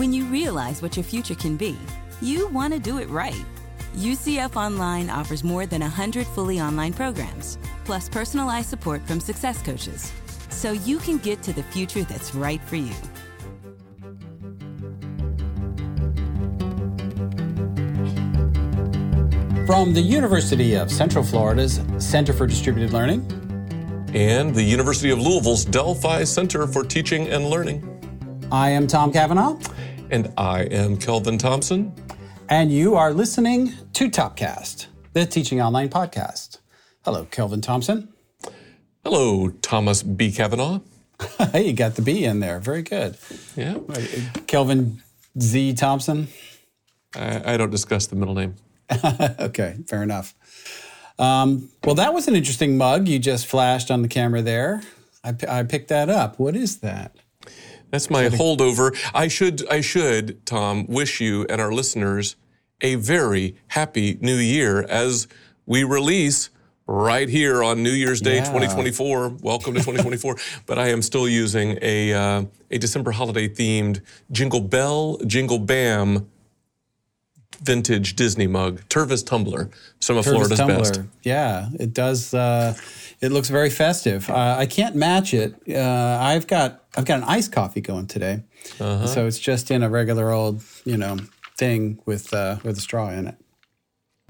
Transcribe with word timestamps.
When 0.00 0.14
you 0.14 0.24
realize 0.24 0.80
what 0.80 0.96
your 0.96 1.04
future 1.04 1.34
can 1.34 1.58
be, 1.58 1.76
you 2.22 2.48
want 2.48 2.72
to 2.72 2.80
do 2.80 3.00
it 3.00 3.08
right. 3.10 3.44
UCF 3.96 4.56
Online 4.56 5.10
offers 5.10 5.44
more 5.44 5.66
than 5.66 5.82
100 5.82 6.26
fully 6.28 6.58
online 6.58 6.94
programs, 6.94 7.58
plus 7.84 8.08
personalized 8.08 8.70
support 8.70 9.06
from 9.06 9.20
success 9.20 9.60
coaches, 9.60 10.10
so 10.48 10.72
you 10.72 11.00
can 11.00 11.18
get 11.18 11.42
to 11.42 11.52
the 11.52 11.62
future 11.64 12.02
that's 12.02 12.34
right 12.34 12.62
for 12.62 12.76
you. 12.76 12.94
From 19.66 19.92
the 19.92 20.02
University 20.02 20.76
of 20.76 20.90
Central 20.90 21.22
Florida's 21.22 21.78
Center 21.98 22.32
for 22.32 22.46
Distributed 22.46 22.94
Learning 22.94 23.20
and 24.14 24.54
the 24.54 24.62
University 24.62 25.10
of 25.10 25.18
Louisville's 25.18 25.66
Delphi 25.66 26.24
Center 26.24 26.66
for 26.66 26.84
Teaching 26.84 27.28
and 27.28 27.50
Learning. 27.50 27.86
I 28.50 28.70
am 28.70 28.86
Tom 28.86 29.12
Cavanaugh. 29.12 29.58
And 30.10 30.32
I 30.36 30.62
am 30.62 30.96
Kelvin 30.96 31.38
Thompson. 31.38 31.94
And 32.48 32.72
you 32.72 32.96
are 32.96 33.12
listening 33.12 33.74
to 33.92 34.10
TOPcast, 34.10 34.86
the 35.12 35.24
teaching 35.24 35.60
online 35.60 35.88
podcast. 35.88 36.58
Hello, 37.04 37.26
Kelvin 37.26 37.60
Thompson. 37.60 38.08
Hello, 39.04 39.50
Thomas 39.62 40.02
B. 40.02 40.32
Cavanaugh. 40.32 40.80
hey, 41.52 41.68
you 41.68 41.72
got 41.74 41.94
the 41.94 42.02
B 42.02 42.24
in 42.24 42.40
there. 42.40 42.58
Very 42.58 42.82
good. 42.82 43.18
Yeah. 43.54 43.78
Kelvin 44.48 45.00
Z. 45.38 45.74
Thompson. 45.74 46.26
I, 47.14 47.54
I 47.54 47.56
don't 47.56 47.70
discuss 47.70 48.08
the 48.08 48.16
middle 48.16 48.34
name. 48.34 48.56
okay, 49.38 49.76
fair 49.86 50.02
enough. 50.02 50.34
Um, 51.20 51.70
well, 51.84 51.94
that 51.94 52.12
was 52.12 52.26
an 52.26 52.34
interesting 52.34 52.76
mug 52.76 53.06
you 53.06 53.20
just 53.20 53.46
flashed 53.46 53.92
on 53.92 54.02
the 54.02 54.08
camera 54.08 54.42
there. 54.42 54.82
I, 55.22 55.34
I 55.48 55.62
picked 55.62 55.88
that 55.88 56.08
up. 56.08 56.40
What 56.40 56.56
is 56.56 56.78
that? 56.78 57.14
That's 57.90 58.08
my 58.08 58.24
holdover. 58.28 58.96
I 59.12 59.28
should, 59.28 59.66
I 59.68 59.80
should, 59.80 60.44
Tom, 60.46 60.86
wish 60.86 61.20
you 61.20 61.44
and 61.48 61.60
our 61.60 61.72
listeners 61.72 62.36
a 62.80 62.94
very 62.94 63.56
happy 63.68 64.16
new 64.20 64.36
year 64.36 64.82
as 64.82 65.26
we 65.66 65.82
release 65.84 66.50
right 66.86 67.28
here 67.28 67.62
on 67.62 67.82
New 67.82 67.90
Year's 67.90 68.20
Day, 68.20 68.36
yeah. 68.36 68.44
2024. 68.44 69.36
Welcome 69.42 69.74
to 69.74 69.80
2024. 69.80 70.36
but 70.66 70.78
I 70.78 70.88
am 70.88 71.02
still 71.02 71.28
using 71.28 71.78
a 71.82 72.12
uh, 72.12 72.44
a 72.70 72.78
December 72.78 73.10
holiday 73.10 73.48
themed 73.48 74.00
Jingle 74.30 74.60
Bell, 74.60 75.18
Jingle 75.26 75.58
Bam 75.58 76.28
vintage 77.62 78.16
Disney 78.16 78.46
mug, 78.46 78.80
Tervis 78.88 79.24
tumbler, 79.24 79.70
some 80.00 80.16
of 80.16 80.24
Florida's 80.24 80.58
tumbler. 80.58 80.78
best. 80.78 81.00
Yeah, 81.22 81.68
it 81.78 81.92
does. 81.92 82.32
Uh, 82.34 82.74
it 83.20 83.32
looks 83.32 83.48
very 83.48 83.70
festive. 83.70 84.28
Uh, 84.30 84.56
I 84.58 84.66
can't 84.66 84.96
match 84.96 85.34
it. 85.34 85.54
Uh, 85.68 86.18
I've 86.20 86.46
got 86.46 86.84
I've 86.96 87.04
got 87.04 87.18
an 87.18 87.24
iced 87.24 87.52
coffee 87.52 87.80
going 87.80 88.06
today, 88.06 88.42
uh-huh. 88.78 89.06
so 89.06 89.26
it's 89.26 89.38
just 89.38 89.70
in 89.70 89.82
a 89.82 89.90
regular 89.90 90.32
old 90.32 90.62
you 90.84 90.96
know 90.96 91.18
thing 91.56 92.00
with 92.06 92.32
uh, 92.32 92.56
with 92.64 92.78
a 92.78 92.80
straw 92.80 93.10
in 93.10 93.28
it. 93.28 93.36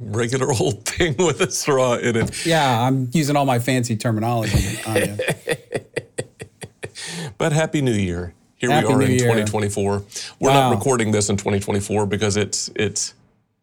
Regular 0.01 0.53
old 0.61 0.85
thing 0.85 1.15
with 1.19 1.41
a 1.41 1.51
straw 1.51 1.95
in 1.95 2.17
it. 2.17 2.47
Yeah, 2.47 2.83
I'm 2.83 3.09
using 3.13 3.37
all 3.37 3.47
my 3.47 3.59
fancy 3.59 3.97
terminology 3.97 4.81
on 4.87 4.97
you. 4.97 5.19
but 7.39 7.53
happy 7.53 7.81
New 7.81 7.93
Year. 7.93 8.35
Here 8.57 8.71
happy 8.71 8.89
we 8.89 8.93
are 8.93 8.99
New 8.99 9.05
in 9.05 9.11
Year. 9.13 9.21
2024. 9.21 10.03
We're 10.39 10.51
wow. 10.51 10.69
not 10.69 10.77
recording 10.77 11.13
this 11.13 11.31
in 11.31 11.37
2024 11.39 12.05
because 12.07 12.37
it's 12.37 12.71
it's 12.75 13.15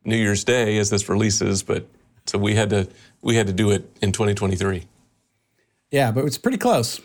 New 0.07 0.15
Year's 0.15 0.43
Day 0.43 0.77
as 0.77 0.89
this 0.89 1.09
releases, 1.09 1.61
but 1.61 1.85
so 2.25 2.37
we 2.37 2.55
had 2.55 2.69
to 2.71 2.87
we 3.21 3.35
had 3.35 3.45
to 3.47 3.53
do 3.53 3.71
it 3.71 3.89
in 4.01 4.11
2023. 4.11 4.85
Yeah, 5.91 6.11
but 6.11 6.25
it's 6.25 6.37
pretty 6.37 6.57
close. 6.57 7.01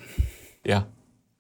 Yeah, 0.64 0.84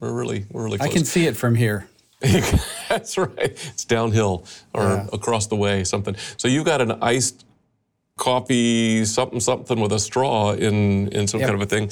we're 0.00 0.12
really 0.12 0.46
we're 0.50 0.64
really. 0.64 0.78
Close. 0.78 0.90
I 0.90 0.92
can 0.92 1.04
see 1.04 1.26
it 1.26 1.36
from 1.36 1.54
here. 1.54 1.88
That's 2.88 3.16
right. 3.16 3.30
It's 3.38 3.84
downhill 3.84 4.44
or 4.74 4.82
yeah. 4.82 5.06
across 5.12 5.46
the 5.46 5.56
way, 5.56 5.84
something. 5.84 6.16
So 6.36 6.48
you've 6.48 6.64
got 6.64 6.80
an 6.80 6.92
iced 7.02 7.44
coffee, 8.16 9.04
something 9.04 9.40
something 9.40 9.80
with 9.80 9.92
a 9.92 10.00
straw 10.00 10.52
in 10.52 11.08
in 11.08 11.26
some 11.26 11.40
yep. 11.40 11.48
kind 11.48 11.62
of 11.62 11.66
a 11.66 11.70
thing. 11.70 11.90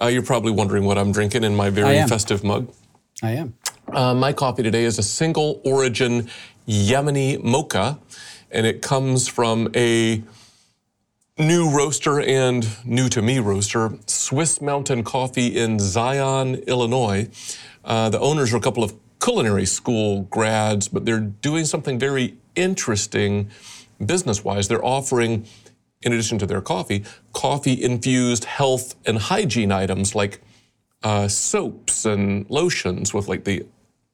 Uh, 0.00 0.06
you're 0.06 0.22
probably 0.22 0.50
wondering 0.50 0.84
what 0.84 0.98
I'm 0.98 1.12
drinking 1.12 1.44
in 1.44 1.54
my 1.54 1.70
very 1.70 2.06
festive 2.08 2.42
mug. 2.42 2.68
I 3.22 3.32
am. 3.32 3.54
Uh, 3.92 4.14
my 4.14 4.32
coffee 4.32 4.64
today 4.64 4.84
is 4.84 4.98
a 4.98 5.04
single 5.04 5.60
origin 5.64 6.28
Yemeni 6.66 7.42
mocha 7.42 7.98
and 8.54 8.66
it 8.66 8.80
comes 8.80 9.26
from 9.26 9.68
a 9.74 10.22
new 11.36 11.68
roaster 11.68 12.20
and 12.20 12.66
new 12.86 13.08
to 13.08 13.20
me 13.20 13.40
roaster, 13.40 13.98
Swiss 14.06 14.62
Mountain 14.62 15.02
Coffee 15.02 15.48
in 15.48 15.80
Zion, 15.80 16.54
Illinois. 16.68 17.28
Uh, 17.84 18.08
the 18.08 18.20
owners 18.20 18.54
are 18.54 18.56
a 18.56 18.60
couple 18.60 18.84
of 18.84 18.94
culinary 19.20 19.66
school 19.66 20.22
grads, 20.22 20.86
but 20.86 21.04
they're 21.04 21.20
doing 21.20 21.64
something 21.64 21.98
very 21.98 22.36
interesting 22.54 23.50
business 24.04 24.44
wise. 24.44 24.68
They're 24.68 24.84
offering, 24.84 25.46
in 26.02 26.12
addition 26.12 26.38
to 26.38 26.46
their 26.46 26.60
coffee, 26.60 27.04
coffee 27.32 27.82
infused 27.82 28.44
health 28.44 28.94
and 29.04 29.18
hygiene 29.18 29.72
items 29.72 30.14
like 30.14 30.40
uh, 31.02 31.26
soaps 31.26 32.04
and 32.04 32.48
lotions 32.48 33.12
with 33.12 33.26
like 33.26 33.42
the 33.44 33.66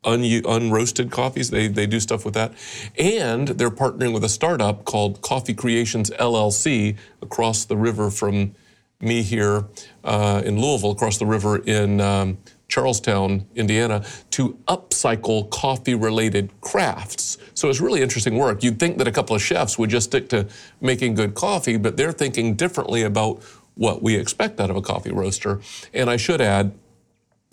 un- 0.05 0.23
unroasted 0.23 1.11
coffees. 1.11 1.51
They, 1.51 1.69
they 1.69 1.87
do 1.87 2.01
stuff 2.01 2.25
with 2.25 2.35
that. 2.35 2.53
And 2.99 3.49
they're 3.49 3.71
partnering 3.71 4.13
with 4.13 4.25
a 4.25 4.29
startup 4.29 4.85
called 4.85 5.21
Coffee 5.21 5.55
Creations 5.55 6.11
LLC 6.11 6.97
across 7.23 7.65
the 7.65 7.77
river 7.77 8.11
from 8.11 8.55
me 9.01 9.23
here 9.23 9.65
uh, 10.05 10.43
in 10.45 10.61
Louisville, 10.61 10.91
across 10.91 11.19
the 11.19 11.27
river 11.27 11.59
in 11.59 12.01
um, 12.01 12.39
Charlestown, 12.69 13.47
Indiana, 13.55 14.05
to 14.31 14.59
upcycle 14.69 15.51
coffee 15.51 15.95
related 15.95 16.51
crafts. 16.61 17.39
So 17.55 17.69
it's 17.69 17.81
really 17.81 18.03
interesting 18.03 18.37
work. 18.37 18.63
You'd 18.63 18.79
think 18.79 18.99
that 18.99 19.09
a 19.09 19.13
couple 19.13 19.35
of 19.35 19.43
chefs 19.43 19.79
would 19.79 19.91
just 19.91 20.07
stick 20.07 20.29
to 20.31 20.47
making 20.81 21.15
good 21.15 21.35
coffee, 21.35 21.77
but 21.77 21.97
they're 21.97 22.13
thinking 22.13 22.55
differently 22.55 23.03
about 23.03 23.43
what 23.75 24.03
we 24.03 24.17
expect 24.17 24.61
out 24.61 24.71
of 24.71 24.77
a 24.77 24.83
coffee 24.83 25.13
roaster. 25.13 25.61
And 25.93 26.11
I 26.11 26.17
should 26.17 26.41
add, 26.41 26.73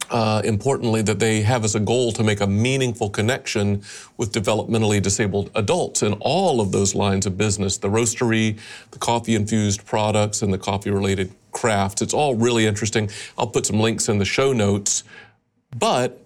uh, 0.09 0.41
importantly, 0.45 1.01
that 1.01 1.19
they 1.19 1.41
have 1.41 1.63
as 1.63 1.75
a 1.75 1.79
goal 1.79 2.12
to 2.13 2.23
make 2.23 2.41
a 2.41 2.47
meaningful 2.47 3.09
connection 3.09 3.84
with 4.18 4.31
developmentally 4.31 5.01
disabled 5.01 5.51
adults 5.56 6.03
in 6.03 6.13
all 6.22 6.62
of 6.62 6.72
those 6.72 6.95
lines 6.95 7.25
of 7.25 7.38
business 7.38 7.78
the 7.78 7.90
roastery, 7.90 8.59
the 8.91 9.00
coffee 9.00 9.35
infused 9.35 9.85
products, 9.85 10.41
and 10.41 10.53
the 10.53 10.57
coffee 10.57 10.91
related 10.91 11.31
crafts. 11.51 12.01
It's 12.01 12.13
all 12.13 12.35
really 12.35 12.66
interesting. 12.66 13.09
I'll 13.38 13.47
put 13.47 13.66
some 13.66 13.79
links 13.79 14.07
in 14.09 14.18
the 14.18 14.25
show 14.25 14.53
notes. 14.53 15.03
But 15.75 16.22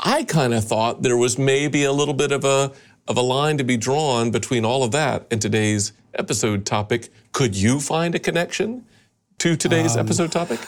I 0.00 0.24
kind 0.24 0.52
of 0.54 0.64
thought 0.64 1.02
there 1.02 1.16
was 1.16 1.38
maybe 1.38 1.84
a 1.84 1.92
little 1.92 2.14
bit 2.14 2.32
of 2.32 2.44
a 2.44 2.72
of 3.08 3.16
a 3.16 3.22
line 3.22 3.56
to 3.56 3.64
be 3.64 3.76
drawn 3.76 4.32
between 4.32 4.64
all 4.64 4.82
of 4.82 4.90
that 4.90 5.26
and 5.30 5.40
today's 5.40 5.92
episode 6.14 6.66
topic. 6.66 7.08
Could 7.32 7.54
you 7.54 7.78
find 7.78 8.16
a 8.16 8.18
connection 8.18 8.84
to 9.38 9.56
today's 9.56 9.96
um, 9.96 10.06
episode 10.06 10.32
topic? 10.32 10.58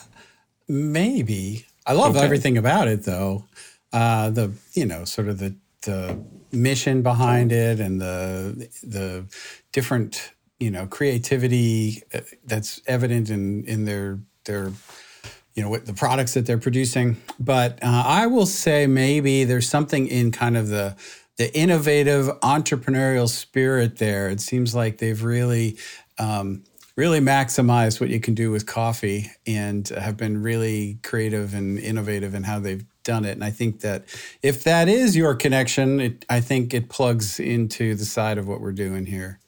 Maybe. 0.69 1.67
I 1.89 1.95
love 1.95 2.17
okay. 2.17 2.25
everything 2.25 2.59
about 2.59 2.87
it, 2.87 3.05
though. 3.05 3.45
Uh, 3.93 4.29
the 4.29 4.53
you 4.75 4.85
know 4.85 5.05
sort 5.05 5.29
of 5.29 5.39
the 5.39 5.57
the 5.83 6.23
mission 6.53 7.03
behind 7.03 7.51
it 7.51 7.81
and 7.81 8.01
the 8.01 8.69
the 8.83 9.25
different 9.73 10.33
you 10.59 10.71
know 10.71 10.87
creativity 10.87 12.03
uh, 12.13 12.21
that's 12.45 12.83
evident 12.87 13.31
in 13.31 13.65
in 13.65 13.87
their 13.87 14.19
their 14.45 14.71
you 15.55 15.63
know 15.63 15.71
what 15.71 15.87
the 15.87 15.95
products 15.95 16.35
that 16.35 16.45
they're 16.45 16.59
producing. 16.59 17.17
But 17.41 17.83
uh, 17.83 18.03
I 18.07 18.27
will 18.27 18.47
say 18.47 18.87
maybe 18.87 19.45
there's 19.45 19.69
something 19.69 20.07
in 20.07 20.31
kind 20.31 20.59
of 20.59 20.69
the 20.69 20.95
the 21.39 21.57
innovative 21.57 22.27
entrepreneurial 22.41 23.29
spirit 23.29 23.97
there. 23.97 24.29
It 24.29 24.41
seems 24.41 24.75
like 24.75 24.99
they've 24.99 25.23
really 25.23 25.79
um, 26.19 26.65
really 26.99 27.21
maximize 27.21 28.01
what 28.01 28.11
you 28.11 28.19
can 28.19 28.35
do 28.35 28.51
with 28.51 28.67
coffee 28.67 29.31
and 29.47 29.87
have 29.91 30.17
been 30.17 30.43
really 30.43 30.99
creative 31.05 31.55
and 31.55 31.79
innovative 31.79 32.35
in 32.35 32.43
how 32.43 32.59
they've 32.59 32.85
done 33.05 33.25
it. 33.25 33.31
And 33.31 33.45
I 33.45 33.51
think 33.51 33.83
that 33.83 34.03
if 34.43 34.65
that 34.65 34.89
is 34.89 35.17
your 35.17 35.37
connection, 35.37 36.01
it, 36.01 36.25
I 36.29 36.41
think 36.41 36.75
it 36.75 36.89
plugs 36.89 37.39
into 37.39 37.95
the 37.95 38.05
side 38.05 38.37
of 38.37 38.49
what 38.49 38.61
we're 38.61 38.73
doing 38.73 39.07
here. 39.07 39.39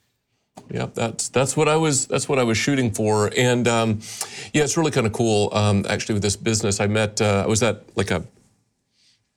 Yeah, 0.71 0.87
that's 0.95 1.29
that's 1.29 1.57
what 1.57 1.69
I 1.69 1.75
was 1.75 2.07
that's 2.07 2.29
what 2.29 2.39
I 2.39 2.45
was 2.45 2.57
shooting 2.57 2.93
for, 2.93 3.33
and 3.37 3.67
um, 3.67 4.01
yeah, 4.53 4.63
it's 4.63 4.77
really 4.77 4.93
kind 4.93 5.07
of 5.07 5.13
cool. 5.13 5.49
Um, 5.53 5.85
actually, 5.89 6.13
with 6.13 6.23
this 6.23 6.37
business, 6.37 6.79
I 6.79 6.87
met 6.87 7.21
uh, 7.21 7.43
I 7.45 7.49
was 7.49 7.63
at 7.65 7.83
like 7.97 8.13
a 8.13 8.23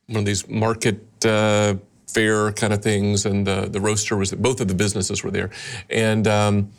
one 0.08 0.20
of 0.20 0.26
these 0.26 0.48
market 0.48 1.02
uh, 1.26 1.76
fair 2.08 2.52
kind 2.52 2.74
of 2.74 2.84
things, 2.84 3.26
and 3.26 3.48
uh, 3.48 3.66
the 3.66 3.82
roaster 3.82 4.16
was 4.16 4.32
both 4.34 4.62
of 4.62 4.68
the 4.68 4.76
businesses 4.76 5.24
were 5.24 5.32
there, 5.32 5.50
and 5.90 6.28
um, 6.28 6.70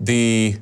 the 0.00 0.56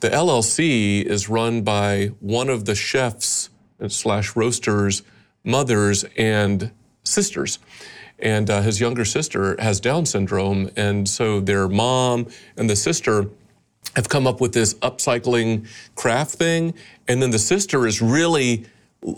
the 0.00 0.10
LLC 0.10 1.02
is 1.02 1.28
run 1.28 1.62
by 1.62 2.08
one 2.20 2.50
of 2.50 2.66
the 2.66 2.74
chefs 2.74 3.48
slash 3.88 4.36
roasters' 4.36 5.02
mothers 5.42 6.04
and 6.18 6.70
sisters. 7.02 7.58
And 8.18 8.50
uh, 8.50 8.60
his 8.60 8.80
younger 8.80 9.04
sister 9.04 9.56
has 9.58 9.80
Down 9.80 10.04
syndrome. 10.04 10.70
And 10.76 11.08
so 11.08 11.40
their 11.40 11.68
mom 11.68 12.26
and 12.56 12.68
the 12.68 12.76
sister 12.76 13.30
have 13.94 14.08
come 14.08 14.26
up 14.26 14.40
with 14.40 14.52
this 14.52 14.74
upcycling 14.74 15.66
craft 15.94 16.34
thing. 16.34 16.74
And 17.08 17.22
then 17.22 17.30
the 17.30 17.38
sister 17.38 17.86
is 17.86 18.02
really 18.02 18.66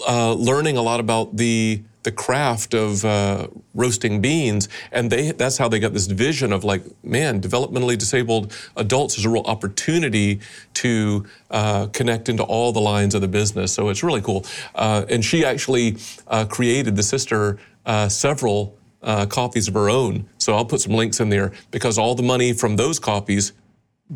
uh, 0.07 0.35
learning 0.35 0.77
a 0.77 0.83
lot 0.83 1.01
about 1.01 1.37
the 1.37 1.83
the 2.03 2.13
craft 2.13 2.75
of 2.75 3.05
uh, 3.05 3.49
roasting 3.75 4.21
beans, 4.21 4.69
and 4.93 5.11
they 5.11 5.33
that's 5.33 5.59
how 5.59 5.69
they 5.69 5.79
got 5.79 5.93
this 5.93 6.07
vision 6.07 6.53
of 6.53 6.65
like, 6.65 6.83
man, 7.05 7.41
developmentally 7.41 7.99
disabled 7.99 8.53
adults 8.77 9.19
is 9.19 9.25
a 9.25 9.29
real 9.29 9.43
opportunity 9.47 10.41
to 10.75 11.27
uh, 11.51 11.87
connect 11.89 12.29
into 12.29 12.43
all 12.43 12.73
the 12.73 12.81
lines 12.81 13.15
of 13.15 13.21
the 13.21 13.29
business. 13.29 13.73
So 13.73 13.89
it's 13.89 14.03
really 14.03 14.23
cool. 14.23 14.45
Uh, 14.75 15.05
and 15.09 15.25
she 15.25 15.45
actually 15.45 15.97
uh, 16.29 16.45
created 16.45 16.97
the 16.97 17.03
sister 17.03 17.59
uh, 17.85 18.09
several 18.09 18.77
uh, 19.03 19.27
copies 19.27 19.69
of 19.69 19.75
her 19.75 19.91
own. 19.91 20.29
So 20.39 20.55
I'll 20.55 20.65
put 20.65 20.81
some 20.81 20.95
links 20.95 21.21
in 21.21 21.29
there 21.29 21.53
because 21.71 21.99
all 21.99 22.15
the 22.15 22.23
money 22.23 22.53
from 22.53 22.77
those 22.77 22.99
copies 22.99 23.53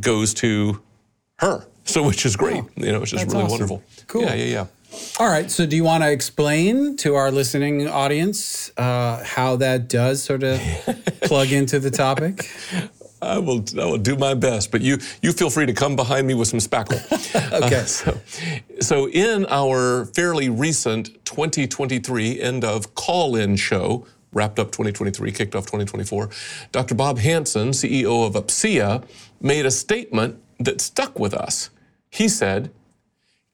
goes 0.01 0.35
to 0.35 0.81
her. 1.39 1.67
So 1.85 2.03
which 2.05 2.25
is 2.25 2.37
great, 2.37 2.63
oh, 2.63 2.69
you 2.77 2.93
know, 2.93 3.01
which 3.01 3.13
is 3.13 3.25
really 3.25 3.39
awesome. 3.39 3.51
wonderful. 3.51 3.83
Cool. 4.07 4.23
Yeah, 4.23 4.35
yeah, 4.35 4.45
yeah. 4.45 4.67
All 5.19 5.29
right. 5.29 5.51
So, 5.51 5.67
do 5.67 5.77
you 5.77 5.85
want 5.85 6.03
to 6.03 6.11
explain 6.11 6.97
to 6.99 7.15
our 7.15 7.31
listening 7.31 7.89
audience 7.89 8.73
uh, 8.77 9.23
how 9.25 9.57
that 9.57 9.89
does 9.89 10.23
sort 10.23 10.43
of 10.43 10.61
plug 11.23 11.53
into 11.53 11.79
the 11.79 11.91
topic? 11.91 12.51
I 13.23 13.39
will, 13.39 13.65
I 13.81 13.85
will 13.85 13.99
do 13.99 14.17
my 14.17 14.35
best, 14.35 14.73
but 14.73 14.81
you, 14.81 14.99
you 15.23 15.33
feel 15.33 15.49
free 15.49 15.67
to 15.67 15.73
come 15.73 15.95
behind 15.95 16.27
me 16.27 16.35
with 16.35 16.49
some 16.49 16.59
spackle. 16.59 17.01
okay. 17.65 17.77
Uh, 17.77 17.85
so, 17.85 18.21
so, 18.81 19.09
in 19.09 19.47
our 19.49 20.07
fairly 20.07 20.49
recent 20.49 21.25
2023 21.25 22.41
end 22.41 22.65
of 22.65 22.95
call 22.95 23.37
in 23.37 23.57
show, 23.57 24.07
wrapped 24.33 24.59
up 24.59 24.73
2023, 24.73 25.31
kicked 25.31 25.55
off 25.55 25.65
2024, 25.65 26.31
Dr. 26.73 26.95
Bob 26.95 27.19
Hansen, 27.19 27.69
CEO 27.69 28.27
of 28.27 28.35
UPCEA, 28.35 29.05
made 29.41 29.67
a 29.67 29.71
statement 29.71 30.43
that 30.59 30.81
stuck 30.81 31.19
with 31.19 31.35
us. 31.35 31.71
He 32.11 32.29
said, 32.29 32.71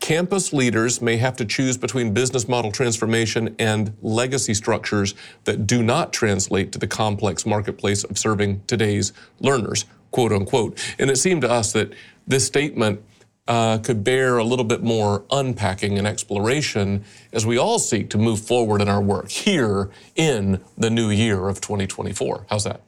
Campus 0.01 0.53
leaders 0.53 1.03
may 1.03 1.17
have 1.17 1.37
to 1.37 1.45
choose 1.45 1.77
between 1.77 2.15
business 2.15 2.49
model 2.49 2.71
transformation 2.71 3.55
and 3.59 3.97
legacy 4.01 4.55
structures 4.55 5.15
that 5.45 5.67
do 5.67 5.83
not 5.83 6.13
translate 6.13 6.71
to 6.73 6.79
the 6.79 6.87
complex 6.87 7.45
marketplace 7.45 8.05
of 8.05 8.17
serving 8.17 8.63
today's 8.67 9.13
learners, 9.41 9.87
quote 10.13 10.33
unquote. 10.33 10.79
And 10.99 11.11
it 11.11 11.17
seemed 11.17 11.43
to 11.43 11.51
us 11.51 11.73
that 11.73 11.93
this 12.29 12.47
statement 12.47 13.03
uh, 13.49 13.79
could 13.79 14.05
bear 14.05 14.39
a 14.39 14.45
little 14.45 14.65
bit 14.65 14.83
more 14.83 15.25
unpacking 15.33 15.99
and 15.99 16.07
exploration 16.07 17.05
as 17.33 17.45
we 17.45 17.59
all 17.59 17.79
seek 17.79 18.09
to 18.11 18.19
move 18.19 18.41
forward 18.41 18.81
in 18.81 18.89
our 18.89 19.01
work 19.01 19.31
here 19.31 19.91
in 20.15 20.63
the 20.77 20.91
new 20.91 21.11
year 21.11 21.49
of 21.49 21.61
2024. 21.61 22.47
How's 22.49 22.65
that? 22.65 22.83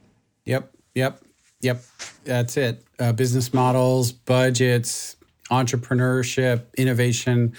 Yep, 0.44 0.72
yep, 0.94 1.20
yep. 1.60 1.82
That's 2.24 2.56
it. 2.56 2.84
Uh, 2.98 3.12
business 3.12 3.52
models, 3.52 4.12
budgets, 4.12 5.16
entrepreneurship, 5.50 6.64
innovation. 6.76 7.54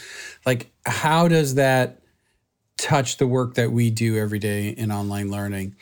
Like, 0.45 0.71
how 0.85 1.27
does 1.27 1.55
that 1.55 2.01
touch 2.77 3.17
the 3.17 3.27
work 3.27 3.55
that 3.55 3.71
we 3.71 3.89
do 3.89 4.17
every 4.17 4.39
day 4.39 4.69
in 4.69 4.91
online 4.91 5.29
learning? 5.29 5.75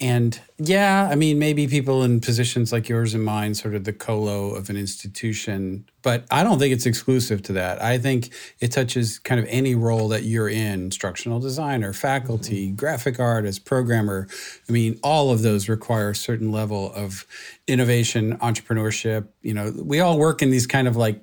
And 0.00 0.40
yeah, 0.58 1.08
I 1.10 1.16
mean, 1.16 1.40
maybe 1.40 1.66
people 1.66 2.04
in 2.04 2.20
positions 2.20 2.72
like 2.72 2.88
yours 2.88 3.14
and 3.14 3.24
mine, 3.24 3.56
sort 3.56 3.74
of 3.74 3.82
the 3.82 3.92
COLO 3.92 4.50
of 4.50 4.70
an 4.70 4.76
institution, 4.76 5.86
but 6.02 6.24
I 6.30 6.44
don't 6.44 6.60
think 6.60 6.72
it's 6.72 6.86
exclusive 6.86 7.42
to 7.44 7.52
that. 7.54 7.82
I 7.82 7.98
think 7.98 8.32
it 8.60 8.70
touches 8.70 9.18
kind 9.18 9.40
of 9.40 9.46
any 9.48 9.74
role 9.74 10.06
that 10.08 10.22
you're 10.22 10.48
in 10.48 10.84
instructional 10.84 11.40
designer, 11.40 11.92
faculty, 11.92 12.68
mm-hmm. 12.68 12.76
graphic 12.76 13.18
artist, 13.18 13.64
programmer. 13.64 14.28
I 14.68 14.72
mean, 14.72 15.00
all 15.02 15.32
of 15.32 15.42
those 15.42 15.68
require 15.68 16.10
a 16.10 16.16
certain 16.16 16.52
level 16.52 16.92
of 16.92 17.26
innovation, 17.66 18.36
entrepreneurship. 18.38 19.26
You 19.42 19.54
know, 19.54 19.72
we 19.76 19.98
all 19.98 20.16
work 20.16 20.42
in 20.42 20.50
these 20.50 20.68
kind 20.68 20.86
of 20.86 20.96
like 20.96 21.20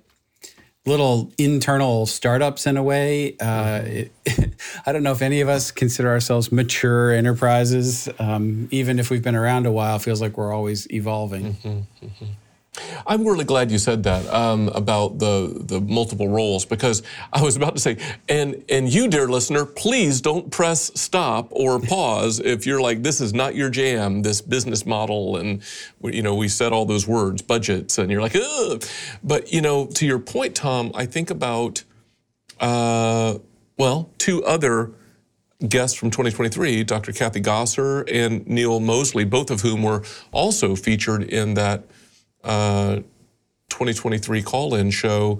little 0.85 1.31
internal 1.37 2.05
startups 2.05 2.67
in 2.67 2.77
a 2.77 2.83
way. 2.83 3.35
Uh, 3.39 3.81
it, 3.83 4.11
I 4.85 4.91
don't 4.91 5.03
know 5.03 5.11
if 5.11 5.21
any 5.21 5.41
of 5.41 5.49
us 5.49 5.71
consider 5.71 6.09
ourselves 6.09 6.51
mature 6.51 7.11
enterprises. 7.11 8.07
Um, 8.19 8.67
even 8.71 8.99
if 8.99 9.09
we've 9.09 9.23
been 9.23 9.35
around 9.35 9.65
a 9.65 9.71
while, 9.71 9.99
feels 9.99 10.21
like 10.21 10.37
we're 10.37 10.53
always 10.53 10.89
evolving. 10.91 11.55
Mm-hmm, 11.55 12.05
mm-hmm. 12.05 12.25
I'm 13.07 13.25
really 13.25 13.45
glad 13.45 13.71
you 13.71 13.77
said 13.77 14.03
that 14.03 14.27
um, 14.33 14.69
about 14.69 15.19
the 15.19 15.63
the 15.65 15.81
multiple 15.81 16.27
roles 16.27 16.65
because 16.65 17.03
I 17.31 17.41
was 17.41 17.55
about 17.55 17.75
to 17.75 17.81
say, 17.81 17.97
and 18.29 18.63
and 18.69 18.91
you, 18.91 19.07
dear 19.07 19.27
listener, 19.27 19.65
please 19.65 20.21
don't 20.21 20.51
press 20.51 20.91
stop 20.99 21.47
or 21.51 21.79
pause 21.93 22.39
if 22.39 22.65
you're 22.65 22.81
like 22.81 23.03
this 23.03 23.21
is 23.21 23.33
not 23.33 23.55
your 23.55 23.69
jam, 23.69 24.21
this 24.21 24.41
business 24.41 24.85
model, 24.85 25.37
and 25.37 25.61
you 26.03 26.21
know 26.21 26.35
we 26.35 26.47
said 26.47 26.73
all 26.73 26.85
those 26.85 27.07
words, 27.07 27.41
budgets, 27.41 27.97
and 27.97 28.11
you're 28.11 28.21
like, 28.21 28.35
Ugh. 28.35 28.83
but 29.23 29.51
you 29.53 29.61
know, 29.61 29.85
to 29.87 30.05
your 30.05 30.19
point, 30.19 30.55
Tom, 30.55 30.91
I 30.95 31.05
think 31.05 31.29
about 31.29 31.83
uh, 32.59 33.37
well, 33.77 34.09
two 34.17 34.43
other 34.45 34.91
guests 35.67 35.97
from 35.97 36.11
2023, 36.11 36.83
Dr. 36.83 37.11
Kathy 37.11 37.39
Gosser 37.39 38.01
and 38.11 38.45
Neil 38.47 38.79
Mosley, 38.79 39.23
both 39.23 39.49
of 39.49 39.61
whom 39.61 39.83
were 39.83 40.03
also 40.31 40.75
featured 40.75 41.23
in 41.23 41.53
that 41.55 41.83
2023 42.45 44.41
call 44.41 44.75
in 44.75 44.91
show. 44.91 45.39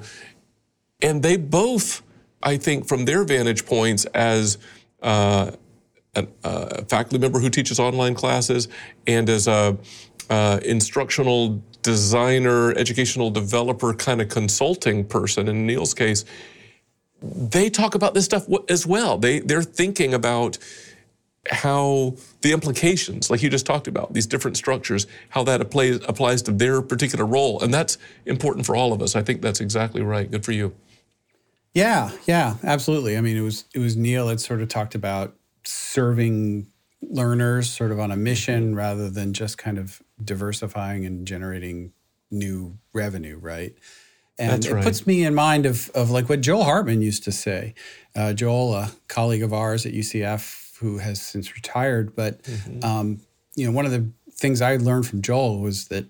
And 1.01 1.21
they 1.21 1.37
both, 1.37 2.01
I 2.41 2.57
think, 2.57 2.87
from 2.87 3.05
their 3.05 3.23
vantage 3.23 3.65
points 3.65 4.05
as 4.05 4.57
uh, 5.01 5.51
a, 6.15 6.27
a, 6.43 6.85
faculty 6.85 7.17
member 7.17 7.39
who 7.39 7.49
teaches 7.49 7.79
online 7.79 8.15
classes 8.15 8.67
and 9.05 9.29
as 9.29 9.47
a 9.47 9.77
uh, 10.29 10.59
instructional 10.63 11.61
designer, 11.81 12.71
educational 12.71 13.29
developer 13.29 13.93
kind 13.93 14.21
of 14.21 14.29
consulting 14.29 15.05
person, 15.05 15.47
in 15.47 15.67
Neil's 15.67 15.93
case, 15.93 16.25
they 17.21 17.69
talk 17.69 17.95
about 17.95 18.13
this 18.13 18.25
stuff 18.25 18.47
as 18.69 18.85
well. 18.85 19.17
They, 19.17 19.39
they're 19.39 19.63
thinking 19.63 20.13
about 20.13 20.57
how 21.49 22.15
the 22.41 22.51
implications, 22.51 23.29
like 23.29 23.43
you 23.43 23.49
just 23.49 23.65
talked 23.65 23.87
about, 23.87 24.13
these 24.13 24.25
different 24.25 24.57
structures, 24.57 25.07
how 25.29 25.43
that 25.43 25.61
applies, 25.61 25.97
applies 26.07 26.41
to 26.43 26.51
their 26.51 26.81
particular 26.81 27.25
role. 27.25 27.61
And 27.61 27.73
that's 27.73 27.97
important 28.25 28.65
for 28.65 28.75
all 28.75 28.93
of 28.93 29.01
us. 29.01 29.15
I 29.15 29.21
think 29.21 29.41
that's 29.41 29.61
exactly 29.61 30.01
right. 30.01 30.29
Good 30.29 30.45
for 30.45 30.51
you. 30.51 30.75
Yeah, 31.73 32.11
yeah, 32.25 32.55
absolutely. 32.63 33.17
I 33.17 33.21
mean, 33.21 33.35
it 33.35 33.41
was 33.41 33.65
it 33.73 33.79
was 33.79 33.97
Neil 33.97 34.27
that 34.27 34.39
sort 34.39 34.61
of 34.61 34.69
talked 34.69 34.95
about 34.95 35.35
serving 35.65 36.67
learners 37.01 37.69
sort 37.69 37.91
of 37.91 37.99
on 37.99 38.11
a 38.11 38.15
mission 38.15 38.75
rather 38.75 39.09
than 39.09 39.33
just 39.33 39.57
kind 39.57 39.77
of 39.77 40.01
diversifying 40.23 41.05
and 41.05 41.27
generating 41.27 41.91
new 42.31 42.77
revenue, 42.93 43.37
right? 43.37 43.73
And 44.37 44.51
That's 44.51 44.67
it 44.67 44.73
right. 44.73 44.83
puts 44.83 45.07
me 45.07 45.23
in 45.23 45.33
mind 45.33 45.65
of, 45.65 45.89
of 45.91 46.09
like 46.11 46.27
what 46.27 46.41
Joel 46.41 46.63
Hartman 46.63 47.01
used 47.01 47.23
to 47.23 47.31
say. 47.31 47.73
Uh, 48.15 48.33
Joel, 48.33 48.73
a 48.73 48.91
colleague 49.07 49.43
of 49.43 49.53
ours 49.53 49.85
at 49.85 49.93
UCF, 49.93 50.64
who 50.79 50.97
has 50.97 51.21
since 51.21 51.55
retired. 51.55 52.15
But 52.15 52.41
mm-hmm. 52.43 52.83
um, 52.83 53.21
you 53.55 53.65
know, 53.65 53.71
one 53.71 53.85
of 53.85 53.91
the 53.91 54.09
things 54.31 54.61
I 54.61 54.75
learned 54.75 55.07
from 55.07 55.21
Joel 55.21 55.59
was 55.59 55.87
that 55.87 56.05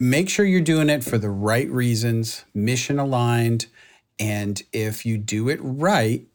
make 0.00 0.28
sure 0.28 0.44
you're 0.44 0.60
doing 0.60 0.90
it 0.90 1.04
for 1.04 1.18
the 1.18 1.30
right 1.30 1.68
reasons, 1.70 2.44
mission 2.54 2.98
aligned, 2.98 3.66
and 4.18 4.62
if 4.72 5.04
you 5.04 5.18
do 5.18 5.48
it 5.48 5.58
right, 5.62 6.26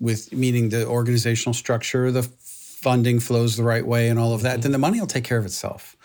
with 0.00 0.32
meaning 0.32 0.70
the 0.70 0.84
organizational 0.86 1.54
structure, 1.54 2.10
the 2.10 2.24
funding 2.24 3.20
flows 3.20 3.56
the 3.56 3.62
right 3.62 3.86
way, 3.86 4.08
and 4.08 4.18
all 4.18 4.34
of 4.34 4.42
that, 4.42 4.54
mm-hmm. 4.54 4.62
then 4.62 4.72
the 4.72 4.78
money 4.78 4.98
will 4.98 5.06
take 5.06 5.24
care 5.24 5.38
of 5.38 5.46
itself. 5.46 5.96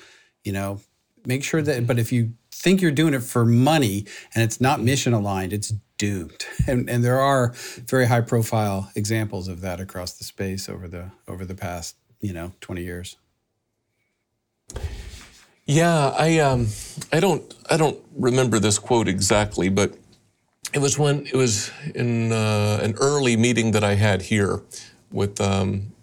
You 0.44 0.54
know, 0.54 0.80
make 1.26 1.44
sure 1.44 1.62
that. 1.62 1.88
But 1.88 2.00
if 2.00 2.12
you 2.12 2.34
think 2.58 2.82
you're 2.82 2.92
doing 2.92 3.14
it 3.14 3.24
for 3.24 3.46
money 3.46 4.06
and 4.34 4.44
it's 4.44 4.60
not 4.60 4.82
mission 4.82 5.14
aligned, 5.14 5.54
it's 5.54 5.74
doomed. 5.98 6.46
And, 6.68 6.90
and 6.90 7.04
there 7.04 7.20
are 7.20 7.54
very 7.86 8.08
high 8.08 8.22
profile 8.22 8.92
examples 8.94 9.48
of 9.48 9.62
that 9.62 9.80
across 9.80 10.14
the 10.14 10.26
space 10.26 10.68
over 10.68 10.88
the 10.88 11.12
over 11.28 11.46
the 11.46 11.56
past 11.56 11.96
you 12.20 12.34
know 12.34 12.52
20 12.60 12.84
years. 12.84 13.16
Yeah, 15.66 16.10
I 16.18 16.40
um, 16.40 16.68
I 17.12 17.20
don't 17.20 17.54
I 17.70 17.78
don't 17.78 18.00
remember 18.16 18.60
this 18.60 18.80
quote 18.80 19.08
exactly, 19.08 19.70
but 19.70 19.96
it 20.74 20.80
was 20.80 20.98
when 20.98 21.26
it 21.26 21.36
was 21.36 21.72
in 21.96 22.32
uh, 22.32 22.80
an 22.82 22.96
early 23.00 23.38
meeting 23.38 23.72
that 23.72 23.84
I 23.84 23.96
had 23.96 24.22
here 24.24 24.62
with 25.12 25.40
um, 25.40 25.94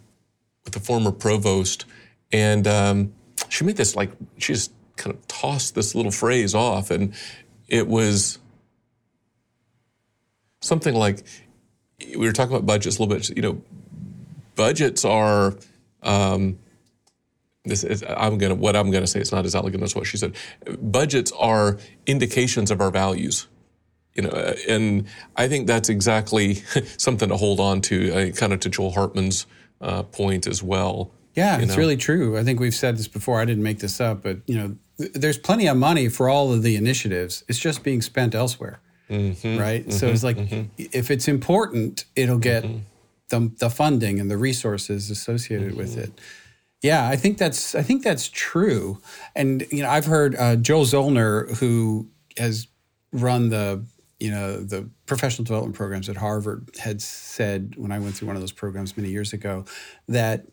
with 0.64 0.74
the 0.74 0.80
former 0.80 1.12
provost, 1.12 1.84
and 2.32 2.66
um, 2.66 3.12
she 3.48 3.64
made 3.64 3.76
this 3.76 3.96
like 3.96 4.12
she 4.38 4.54
just 4.54 4.72
kind 4.96 5.14
of 5.14 5.26
tossed 5.28 5.74
this 5.74 5.94
little 5.94 6.12
phrase 6.12 6.54
off, 6.54 6.90
and 6.90 7.14
it 7.68 7.88
was 7.88 8.38
something 10.60 10.94
like 10.94 11.24
we 12.00 12.26
were 12.26 12.32
talking 12.32 12.54
about 12.54 12.66
budgets 12.66 12.98
a 12.98 13.02
little 13.02 13.14
bit. 13.14 13.30
You 13.36 13.42
know, 13.42 13.62
budgets 14.54 15.04
are. 15.04 15.54
Um, 16.02 16.58
this 17.66 17.82
is, 17.82 18.04
I'm 18.06 18.36
gonna 18.36 18.54
what 18.54 18.76
I'm 18.76 18.90
gonna 18.90 19.06
say. 19.06 19.20
It's 19.20 19.32
not 19.32 19.46
as 19.46 19.54
elegant 19.54 19.82
as 19.82 19.94
what 19.94 20.06
she 20.06 20.16
said. 20.16 20.34
Budgets 20.80 21.32
are 21.32 21.78
indications 22.06 22.70
of 22.70 22.80
our 22.80 22.90
values. 22.90 23.48
You 24.14 24.22
know, 24.22 24.54
and 24.68 25.06
I 25.34 25.48
think 25.48 25.66
that's 25.66 25.88
exactly 25.88 26.54
something 26.98 27.30
to 27.30 27.36
hold 27.36 27.60
on 27.60 27.80
to. 27.82 28.12
Uh, 28.12 28.30
kind 28.32 28.52
of 28.52 28.60
to 28.60 28.68
Joel 28.68 28.92
Hartman's 28.92 29.46
uh, 29.80 30.02
point 30.04 30.46
as 30.46 30.62
well. 30.62 31.10
Yeah, 31.34 31.58
it's 31.58 31.72
know? 31.72 31.76
really 31.76 31.96
true. 31.96 32.38
I 32.38 32.44
think 32.44 32.60
we've 32.60 32.74
said 32.74 32.96
this 32.96 33.08
before. 33.08 33.40
I 33.40 33.44
didn't 33.44 33.62
make 33.62 33.80
this 33.80 34.00
up, 34.00 34.22
but 34.22 34.38
you 34.46 34.56
know, 34.56 34.76
there's 34.96 35.38
plenty 35.38 35.66
of 35.66 35.76
money 35.76 36.08
for 36.08 36.28
all 36.28 36.52
of 36.52 36.62
the 36.62 36.76
initiatives. 36.76 37.44
It's 37.48 37.58
just 37.58 37.82
being 37.82 38.02
spent 38.02 38.34
elsewhere. 38.34 38.80
Mm-hmm, 39.10 39.58
right? 39.58 39.82
Mm-hmm, 39.82 39.90
so 39.90 40.08
it's 40.08 40.24
like 40.24 40.36
mm-hmm. 40.36 40.70
if 40.78 41.10
it's 41.10 41.28
important, 41.28 42.04
it'll 42.16 42.38
get 42.38 42.64
mm-hmm. 42.64 42.78
the, 43.28 43.52
the 43.58 43.70
funding 43.70 44.18
and 44.18 44.30
the 44.30 44.36
resources 44.36 45.10
associated 45.10 45.70
mm-hmm. 45.70 45.78
with 45.78 45.98
it. 45.98 46.12
Yeah, 46.82 47.08
I 47.08 47.16
think 47.16 47.38
that's 47.38 47.74
I 47.74 47.82
think 47.82 48.02
that's 48.02 48.28
true. 48.28 49.00
And 49.34 49.66
you 49.70 49.82
know, 49.82 49.90
I've 49.90 50.06
heard 50.06 50.36
uh, 50.36 50.56
Joel 50.56 50.84
Zolner, 50.84 51.56
who 51.58 52.08
has 52.36 52.66
run 53.12 53.48
the 53.48 53.84
you 54.20 54.30
know 54.30 54.58
the 54.58 54.88
professional 55.06 55.44
development 55.44 55.76
programs 55.76 56.08
at 56.08 56.16
Harvard, 56.16 56.68
had 56.78 57.00
said 57.00 57.74
when 57.76 57.90
I 57.90 57.98
went 57.98 58.16
through 58.16 58.28
one 58.28 58.36
of 58.36 58.42
those 58.42 58.52
programs 58.52 58.96
many 58.96 59.10
years 59.10 59.32
ago 59.32 59.64
that 60.08 60.46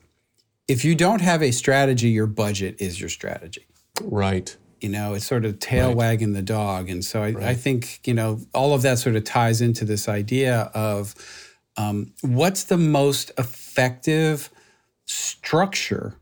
if 0.72 0.86
you 0.86 0.94
don't 0.94 1.20
have 1.20 1.42
a 1.42 1.50
strategy, 1.50 2.08
your 2.08 2.26
budget 2.26 2.76
is 2.80 2.98
your 2.98 3.10
strategy. 3.10 3.66
Right. 4.00 4.56
You 4.80 4.88
know, 4.88 5.12
it's 5.12 5.26
sort 5.26 5.44
of 5.44 5.58
tail 5.58 5.88
right. 5.88 5.96
wagging 5.96 6.32
the 6.32 6.40
dog. 6.40 6.88
And 6.88 7.04
so 7.04 7.22
I, 7.22 7.32
right. 7.32 7.44
I, 7.44 7.54
think, 7.54 8.00
you 8.06 8.14
know, 8.14 8.40
all 8.54 8.72
of 8.72 8.80
that 8.80 8.98
sort 8.98 9.14
of 9.14 9.24
ties 9.24 9.60
into 9.60 9.84
this 9.84 10.08
idea 10.08 10.70
of 10.74 11.14
um, 11.76 12.14
what's 12.22 12.64
the 12.64 12.78
most 12.78 13.32
effective 13.36 14.48
structure 15.04 16.16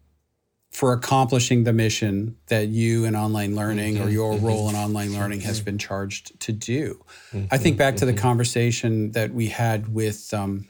for 0.72 0.92
accomplishing 0.92 1.62
the 1.62 1.72
mission 1.72 2.36
that 2.48 2.68
you 2.68 3.04
in 3.04 3.14
online 3.14 3.54
learning 3.54 3.94
mm-hmm. 3.94 4.08
or 4.08 4.10
your 4.10 4.34
mm-hmm. 4.34 4.46
role 4.46 4.68
in 4.68 4.74
online 4.74 5.12
learning 5.14 5.42
has 5.42 5.60
been 5.60 5.78
charged 5.78 6.38
to 6.40 6.50
do. 6.50 7.04
Mm-hmm. 7.32 7.46
I 7.52 7.58
think 7.58 7.78
back 7.78 7.96
to 7.96 8.04
the 8.04 8.12
mm-hmm. 8.12 8.20
conversation 8.20 9.12
that 9.12 9.32
we 9.32 9.46
had 9.46 9.94
with 9.94 10.34
um, 10.34 10.66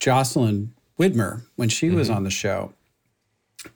Jocelyn 0.00 0.72
Widmer 0.98 1.42
when 1.56 1.68
she 1.68 1.90
was 1.90 2.08
mm-hmm. 2.08 2.16
on 2.16 2.24
the 2.24 2.30
show 2.30 2.72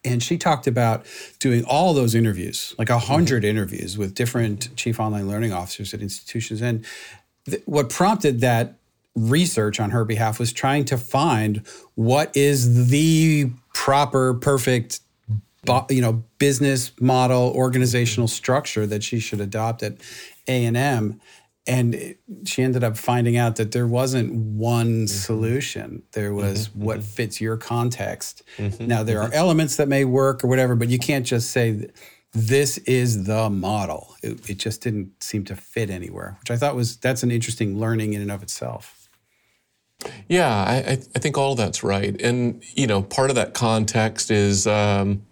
and 0.05 0.23
she 0.23 0.39
talked 0.39 0.67
about 0.67 1.07
doing 1.39 1.65
all 1.65 1.93
those 1.93 2.15
interviews 2.15 2.75
like 2.79 2.89
a 2.89 2.95
100 2.95 3.43
mm-hmm. 3.43 3.51
interviews 3.51 3.99
with 3.99 4.15
different 4.15 4.75
chief 4.77 5.01
online 5.01 5.29
learning 5.29 5.53
officers 5.53 5.93
at 5.93 6.01
institutions. 6.01 6.61
And 6.63 6.85
th- 7.47 7.63
what 7.67 7.91
prompted 7.91 8.41
that 8.41 8.75
research 9.15 9.81
on 9.81 9.91
her 9.91 10.05
behalf 10.05 10.39
was 10.39 10.53
trying 10.53 10.85
to 10.87 10.97
find 10.97 11.67
what 11.95 12.35
is 12.37 12.89
the 12.89 13.51
proper 13.75 14.35
perfect 14.35 15.01
you 15.91 16.01
know 16.01 16.25
business 16.39 16.93
model 17.01 17.53
organizational 17.55 18.27
structure 18.27 18.87
that 18.87 19.03
she 19.03 19.21
should 19.21 19.41
adopt 19.41 19.83
at 19.83 19.95
a&m 20.49 21.21
and 21.67 22.17
she 22.45 22.63
ended 22.63 22.83
up 22.83 22.97
finding 22.97 23.37
out 23.37 23.57
that 23.57 23.73
there 23.73 23.87
wasn't 23.87 24.35
one 24.35 25.05
mm-hmm. 25.05 25.07
solution. 25.07 26.03
There 26.13 26.35
was 26.35 26.69
mm-hmm, 26.69 26.85
what 26.85 26.99
mm-hmm. 26.99 27.07
fits 27.07 27.41
your 27.41 27.57
context. 27.57 28.43
Mm-hmm, 28.57 28.87
now 28.87 29.03
there 29.03 29.21
are 29.21 29.27
mm-hmm. 29.27 29.35
elements 29.35 29.77
that 29.77 29.89
may 29.89 30.05
work 30.05 30.43
or 30.43 30.49
whatever 30.49 30.75
but 30.75 30.89
you 30.89 30.99
can't 30.99 31.27
just 31.27 31.51
say 31.51 31.89
this 32.33 32.79
is 32.79 33.25
the 33.25 33.51
model. 33.51 34.17
It, 34.23 34.49
it, 34.51 34.59
just 34.59 34.81
didn't 34.81 35.23
seem 35.23 35.45
to 35.45 35.55
fit 35.57 35.91
anywhere 35.91 36.37
which 36.41 36.51
i 36.51 36.57
thought 36.57 36.75
was 36.75 36.97
that's 36.97 37.23
an 37.23 37.31
interesting 37.31 37.79
learning 37.79 38.15
in 38.15 38.23
and 38.23 38.31
of 38.31 38.43
itself. 38.43 39.09
Yeah 40.29 40.53
i, 40.53 40.93
I 40.93 41.19
think 41.19 41.39
all 41.39 41.55
that's 41.55 41.85
right. 41.85 42.21
And 42.21 42.63
you 42.75 42.89
know 42.89 43.03
part 43.03 43.31
of 43.31 43.37
that 43.37 43.55
context 43.55 44.33
is 44.33 44.67
um, 44.67 45.23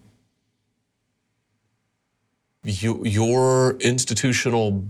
you, 2.63 3.03
your 3.03 3.75
institutional 3.79 4.85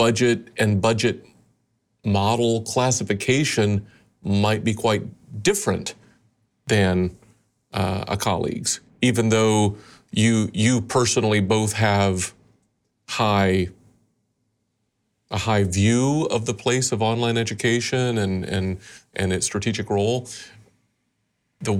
budget 0.00 0.48
and 0.56 0.80
budget 0.80 1.26
model 2.06 2.62
classification 2.62 3.86
might 4.22 4.64
be 4.64 4.72
quite 4.72 5.02
different 5.42 5.94
than 6.68 7.14
uh, 7.74 8.04
a 8.08 8.16
colleague's, 8.16 8.80
even 9.02 9.28
though 9.28 9.76
you 10.10 10.48
you 10.54 10.80
personally 10.80 11.40
both 11.40 11.74
have 11.74 12.32
high 13.10 13.68
a 15.30 15.36
high 15.36 15.64
view 15.64 16.26
of 16.30 16.46
the 16.46 16.54
place 16.54 16.92
of 16.92 17.02
online 17.02 17.36
education 17.36 18.16
and 18.16 18.42
and 18.46 18.78
and 19.12 19.34
its 19.34 19.44
strategic 19.44 19.90
role. 19.90 20.26
The 21.60 21.74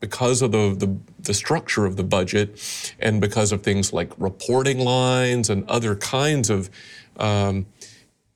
because 0.00 0.42
of 0.42 0.52
the, 0.52 0.74
the, 0.74 0.96
the, 1.20 1.34
structure 1.34 1.84
of 1.84 1.96
the 1.96 2.02
budget 2.02 2.94
and 2.98 3.20
because 3.20 3.52
of 3.52 3.62
things 3.62 3.92
like 3.92 4.10
reporting 4.18 4.78
lines 4.78 5.50
and 5.50 5.68
other 5.68 5.94
kinds 5.94 6.48
of 6.48 6.70
um, 7.18 7.66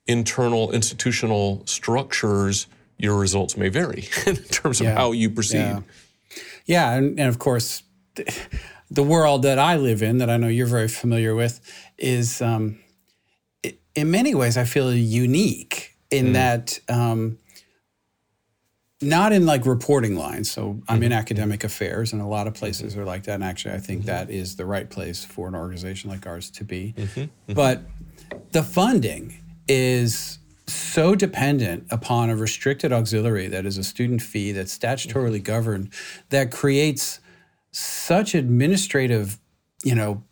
internal 0.07 0.71
institutional 0.73 1.63
structures, 1.67 2.67
your 2.99 3.19
results 3.19 3.57
may 3.57 3.71
vary 3.71 4.09
in 4.27 4.37
terms 4.37 4.81
of 4.81 4.87
yeah. 4.87 4.95
how 4.95 5.13
you 5.13 5.31
proceed. 5.31 5.59
Yeah, 5.59 5.81
yeah 6.67 6.93
and, 6.93 7.19
and 7.19 7.29
of 7.29 7.39
course, 7.39 7.83
the 8.91 9.03
world 9.03 9.43
that 9.43 9.59
I 9.59 9.77
live 9.77 10.03
in, 10.03 10.19
that 10.19 10.29
I 10.29 10.37
know 10.37 10.49
you're 10.49 10.67
very 10.67 10.89
familiar 10.89 11.35
with, 11.35 11.61
is 11.99 12.43
um, 12.43 12.79
in 13.95 14.11
many 14.11 14.35
ways, 14.35 14.57
I 14.57 14.65
feel 14.65 14.93
unique 14.93 15.97
in 16.11 16.27
mm. 16.27 16.33
that. 16.35 16.79
Um, 16.89 17.39
not 19.05 19.33
in 19.33 19.47
like 19.47 19.67
reporting 19.67 20.17
lines. 20.17 20.51
So 20.51 20.81
I'm 20.89 21.03
in 21.03 21.11
mm-hmm. 21.11 21.19
academic 21.19 21.65
affairs, 21.65 22.13
and 22.13 22.21
a 22.21 22.27
lot 22.27 22.47
of 22.47 22.55
places 22.55 22.93
mm-hmm. 22.93 23.03
are 23.03 23.05
like 23.05 23.25
that. 23.25 23.35
And 23.35 23.45
actually, 23.45 23.75
I 23.75 23.79
think 23.79 24.01
mm-hmm. 24.01 24.09
that 24.09 24.31
is 24.31 24.57
the 24.57 24.67
right 24.67 24.89
place 24.89 25.25
for 25.25 25.49
an 25.49 25.55
organization 25.55 26.11
like 26.11 26.27
ours 26.27 26.51
to 26.51 26.65
be. 26.65 26.95
Mm-hmm. 26.97 27.21
mm-hmm. 27.21 27.53
But 27.55 27.83
the 28.53 28.63
funding 28.63 29.41
is 29.69 30.39
so 30.67 31.15
dependent 31.15 31.87
upon 31.91 32.31
a 32.31 32.37
restricted 32.37 32.93
auxiliary 32.93 33.49
that 33.49 33.67
is 33.67 33.77
a 33.77 33.85
student 33.85 34.23
fee 34.23 34.53
that's 34.53 34.77
statutorily 34.77 35.43
governed 35.43 35.93
that 36.31 36.51
creates 36.51 37.21
such 37.71 38.35
administrative, 38.35 39.39
you 39.83 39.95
know, 39.95 40.23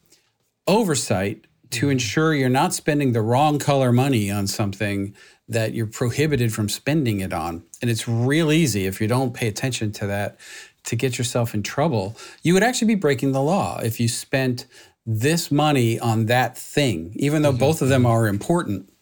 oversight 0.66 1.46
to 1.70 1.90
ensure 1.90 2.34
you're 2.34 2.48
not 2.48 2.72
spending 2.72 3.12
the 3.12 3.20
wrong 3.20 3.58
color 3.58 3.92
money 3.92 4.30
on 4.30 4.46
something 4.46 5.14
that 5.52 5.74
you're 5.74 5.86
prohibited 5.86 6.52
from 6.52 6.68
spending 6.68 7.20
it 7.20 7.32
on. 7.32 7.64
And 7.80 7.90
it's 7.90 8.08
real 8.08 8.52
easy 8.52 8.86
if 8.86 9.00
you 9.00 9.08
don't 9.08 9.34
pay 9.34 9.48
attention 9.48 9.92
to 9.92 10.06
that 10.06 10.38
to 10.84 10.96
get 10.96 11.18
yourself 11.18 11.54
in 11.54 11.62
trouble. 11.62 12.16
You 12.42 12.54
would 12.54 12.62
actually 12.62 12.88
be 12.88 12.94
breaking 12.96 13.32
the 13.32 13.42
law 13.42 13.80
if 13.80 14.00
you 14.00 14.08
spent 14.08 14.66
this 15.06 15.50
money 15.50 15.98
on 15.98 16.26
that 16.26 16.56
thing, 16.56 17.12
even 17.16 17.42
though 17.42 17.50
mm-hmm. 17.50 17.58
both 17.58 17.82
of 17.82 17.88
them 17.88 18.06
are 18.06 18.26
important. 18.26 18.92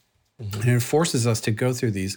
Mm-hmm. 0.40 0.61
And 0.61 0.71
it 0.71 0.80
forces 0.80 1.26
us 1.26 1.40
to 1.42 1.50
go 1.50 1.73
through 1.73 1.90
these 1.92 2.16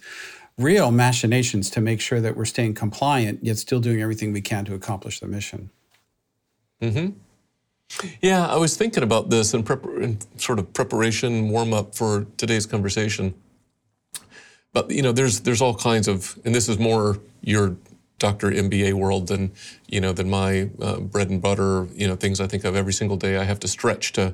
real 0.57 0.91
machinations 0.91 1.69
to 1.71 1.81
make 1.81 1.99
sure 1.99 2.21
that 2.21 2.37
we're 2.37 2.45
staying 2.45 2.75
compliant, 2.75 3.43
yet 3.43 3.57
still 3.57 3.79
doing 3.79 4.01
everything 4.01 4.31
we 4.31 4.41
can 4.41 4.65
to 4.65 4.73
accomplish 4.73 5.19
the 5.19 5.27
mission. 5.27 5.69
hmm 6.81 7.09
Yeah, 8.21 8.45
I 8.47 8.57
was 8.57 8.77
thinking 8.77 9.03
about 9.03 9.29
this 9.29 9.53
in, 9.53 9.63
prep- 9.63 9.85
in 9.85 10.19
sort 10.37 10.59
of 10.59 10.71
preparation, 10.73 11.49
warm 11.49 11.73
up 11.73 11.95
for 11.95 12.27
today's 12.37 12.65
conversation. 12.65 13.33
But 14.73 14.91
you 14.91 15.01
know, 15.01 15.11
there's 15.11 15.41
there's 15.41 15.61
all 15.61 15.75
kinds 15.75 16.07
of, 16.07 16.37
and 16.43 16.53
this 16.53 16.67
is 16.67 16.79
more 16.79 17.19
your 17.41 17.77
doctor 18.19 18.49
MBA 18.49 18.93
world 18.93 19.27
than 19.27 19.51
you 19.87 19.99
know 19.99 20.13
than 20.13 20.29
my 20.29 20.69
uh, 20.81 20.99
bread 20.99 21.29
and 21.29 21.41
butter. 21.41 21.87
You 21.93 22.07
know, 22.07 22.15
things 22.15 22.41
I 22.41 22.47
think 22.47 22.63
of 22.63 22.75
every 22.75 22.93
single 22.93 23.17
day. 23.17 23.37
I 23.37 23.43
have 23.43 23.59
to 23.59 23.67
stretch 23.67 24.13
to 24.13 24.33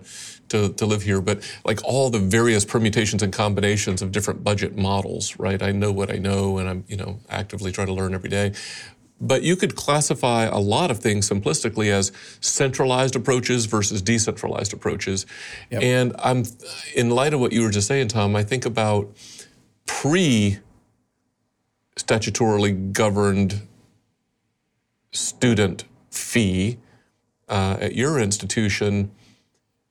to 0.50 0.70
to 0.74 0.86
live 0.86 1.02
here. 1.02 1.22
But 1.22 1.38
like 1.66 1.84
all 1.84 2.10
the 2.10 2.20
various 2.20 2.66
permutations 2.66 3.22
and 3.22 3.34
combinations 3.34 4.02
of 4.02 4.12
different 4.12 4.44
budget 4.44 4.78
models, 4.78 5.38
right? 5.38 5.62
I 5.62 5.72
know 5.72 5.92
what 5.92 6.12
I 6.12 6.18
know, 6.18 6.58
and 6.58 6.70
I'm 6.70 6.86
you 6.88 6.96
know 6.96 7.20
actively 7.30 7.72
trying 7.72 7.88
to 7.88 7.94
learn 7.94 8.14
every 8.14 8.30
day. 8.30 8.54
But 9.22 9.44
you 9.44 9.58
could 9.58 9.76
classify 9.76 10.46
a 10.46 10.60
lot 10.60 10.92
of 10.92 11.00
things 11.00 11.30
simplistically 11.30 11.90
as 11.90 12.14
centralized 12.40 13.18
approaches 13.18 13.66
versus 13.66 14.02
decentralized 14.02 14.72
approaches. 14.72 15.26
Yep. 15.72 15.84
And 15.84 16.16
I'm 16.20 16.46
in 16.96 17.10
light 17.10 17.34
of 17.34 17.42
what 17.42 17.52
you 17.52 17.64
were 17.64 17.70
just 17.70 17.88
saying, 17.88 18.08
Tom. 18.08 18.34
I 18.38 18.44
think 18.44 18.66
about 18.66 19.12
pre 19.90 20.60
statutorily 21.98 22.94
governed 22.94 23.64
student 25.12 25.84
fee 26.12 26.78
uh, 27.50 27.78
at 27.82 27.96
your 27.96 28.20
institution, 28.20 29.12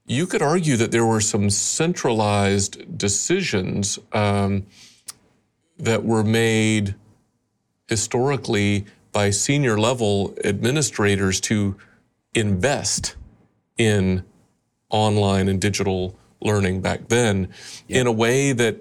you 0.06 0.24
could 0.24 0.40
argue 0.40 0.76
that 0.76 0.92
there 0.92 1.04
were 1.04 1.20
some 1.20 1.50
centralized 1.50 2.96
decisions 2.96 3.98
um, 4.12 4.64
that 5.76 6.04
were 6.04 6.22
made 6.22 6.94
historically 7.88 8.86
by 9.10 9.30
senior 9.30 9.78
level 9.78 10.32
administrators 10.44 11.40
to 11.40 11.76
invest 12.34 13.16
in 13.76 14.24
online 14.90 15.48
and 15.48 15.60
digital 15.60 16.16
learning 16.40 16.80
back 16.80 17.08
then 17.08 17.48
in 17.88 18.06
a 18.06 18.12
way 18.12 18.52
that 18.52 18.76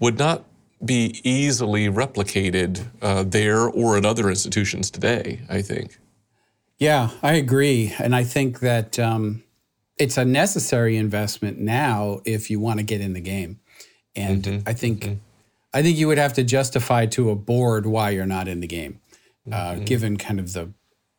would 0.00 0.18
not 0.18 0.44
be 0.84 1.20
easily 1.24 1.88
replicated 1.88 2.86
uh, 3.00 3.22
there 3.22 3.62
or 3.62 3.96
at 3.96 4.04
other 4.04 4.28
institutions 4.28 4.90
today, 4.90 5.40
I 5.48 5.62
think. 5.62 5.98
Yeah, 6.78 7.10
I 7.22 7.34
agree. 7.34 7.94
And 7.98 8.14
I 8.14 8.24
think 8.24 8.60
that 8.60 8.98
um, 8.98 9.42
it's 9.98 10.18
a 10.18 10.24
necessary 10.24 10.96
investment 10.96 11.58
now 11.58 12.20
if 12.24 12.50
you 12.50 12.60
want 12.60 12.78
to 12.78 12.84
get 12.84 13.00
in 13.00 13.14
the 13.14 13.20
game. 13.20 13.60
And 14.14 14.42
mm-hmm. 14.42 14.68
I 14.68 14.72
think 14.72 15.00
mm-hmm. 15.00 15.14
I 15.74 15.82
think 15.82 15.98
you 15.98 16.06
would 16.08 16.18
have 16.18 16.32
to 16.34 16.44
justify 16.44 17.06
to 17.06 17.30
a 17.30 17.36
board 17.36 17.86
why 17.86 18.10
you're 18.10 18.24
not 18.26 18.48
in 18.48 18.60
the 18.60 18.66
game, 18.66 19.00
uh, 19.50 19.72
mm-hmm. 19.72 19.84
given 19.84 20.16
kind 20.16 20.40
of 20.40 20.52
the 20.52 20.72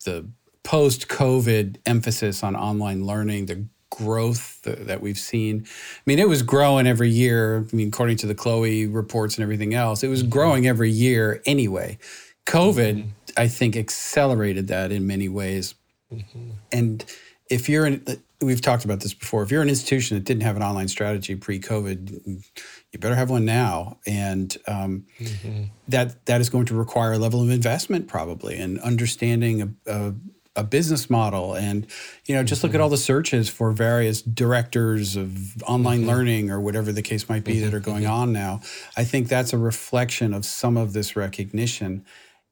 the 0.05 0.27
post 0.63 1.07
COVID 1.07 1.77
emphasis 1.85 2.43
on 2.43 2.55
online 2.55 3.05
learning, 3.05 3.45
the 3.45 3.65
growth 3.97 4.61
that 4.63 5.01
we've 5.01 5.17
seen. 5.17 5.65
I 5.65 6.01
mean, 6.05 6.19
it 6.19 6.29
was 6.29 6.43
growing 6.43 6.85
every 6.87 7.09
year. 7.09 7.65
I 7.71 7.75
mean, 7.75 7.87
according 7.87 8.17
to 8.17 8.27
the 8.27 8.35
CHLOE 8.35 8.93
reports 8.93 9.35
and 9.35 9.43
everything 9.43 9.73
else, 9.73 10.03
it 10.03 10.07
was 10.07 10.21
mm-hmm. 10.21 10.29
growing 10.29 10.67
every 10.67 10.91
year 10.91 11.41
anyway. 11.45 11.97
COVID, 12.45 12.95
mm-hmm. 12.95 13.09
I 13.35 13.47
think, 13.47 13.75
accelerated 13.75 14.67
that 14.67 14.91
in 14.91 15.07
many 15.07 15.29
ways. 15.29 15.75
Mm-hmm. 16.13 16.51
And 16.71 17.05
if 17.49 17.67
you're 17.67 17.87
in, 17.87 18.05
we've 18.39 18.61
talked 18.61 18.85
about 18.85 18.99
this 18.99 19.13
before. 19.13 19.41
If 19.41 19.51
you're 19.51 19.61
an 19.61 19.69
institution 19.69 20.15
that 20.15 20.23
didn't 20.23 20.43
have 20.43 20.55
an 20.55 20.63
online 20.63 20.87
strategy 20.87 21.35
pre-COVID, 21.35 22.43
you 22.91 22.99
better 22.99 23.15
have 23.15 23.29
one 23.29 23.45
now, 23.45 23.97
and 24.05 24.55
um, 24.67 25.05
mm-hmm. 25.19 25.63
that 25.87 26.23
that 26.27 26.39
is 26.39 26.49
going 26.49 26.65
to 26.67 26.75
require 26.75 27.13
a 27.13 27.17
level 27.17 27.41
of 27.41 27.49
investment 27.49 28.07
probably 28.07 28.57
and 28.57 28.79
understanding 28.81 29.61
a, 29.61 29.91
a, 29.91 30.13
a 30.57 30.63
business 30.63 31.09
model. 31.09 31.53
And 31.53 31.87
you 32.25 32.35
know, 32.35 32.43
just 32.43 32.59
mm-hmm. 32.59 32.67
look 32.67 32.73
at 32.73 32.77
mm-hmm. 32.77 32.83
all 32.83 32.89
the 32.89 32.97
searches 32.97 33.47
for 33.47 33.71
various 33.71 34.21
directors 34.21 35.15
of 35.15 35.61
online 35.63 35.99
mm-hmm. 35.99 36.09
learning 36.09 36.51
or 36.51 36.59
whatever 36.59 36.91
the 36.91 37.01
case 37.01 37.29
might 37.29 37.45
be 37.45 37.59
that 37.59 37.73
are 37.73 37.79
going 37.79 38.03
mm-hmm. 38.03 38.11
on 38.11 38.33
now. 38.33 38.59
I 38.97 39.05
think 39.05 39.29
that's 39.29 39.53
a 39.53 39.57
reflection 39.57 40.33
of 40.33 40.45
some 40.45 40.75
of 40.75 40.91
this 40.93 41.15
recognition 41.15 42.03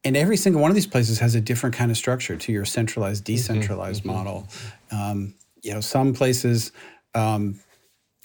and 0.05 0.15
every 0.15 0.37
single 0.37 0.61
one 0.61 0.69
of 0.69 0.75
these 0.75 0.85
places 0.85 1.17
has 1.19 1.33
a 1.33 1.41
different 1.41 1.75
kind 1.75 1.89
of 1.89 1.97
structure 1.97 2.37
to 2.37 2.51
your 2.51 2.63
centralized 2.63 3.25
mm-hmm. 3.25 3.33
decentralized 3.33 4.03
mm-hmm. 4.03 4.13
model 4.13 4.47
um, 4.91 5.33
you 5.63 5.73
know 5.73 5.81
some 5.81 6.13
places 6.13 6.71
um, 7.15 7.59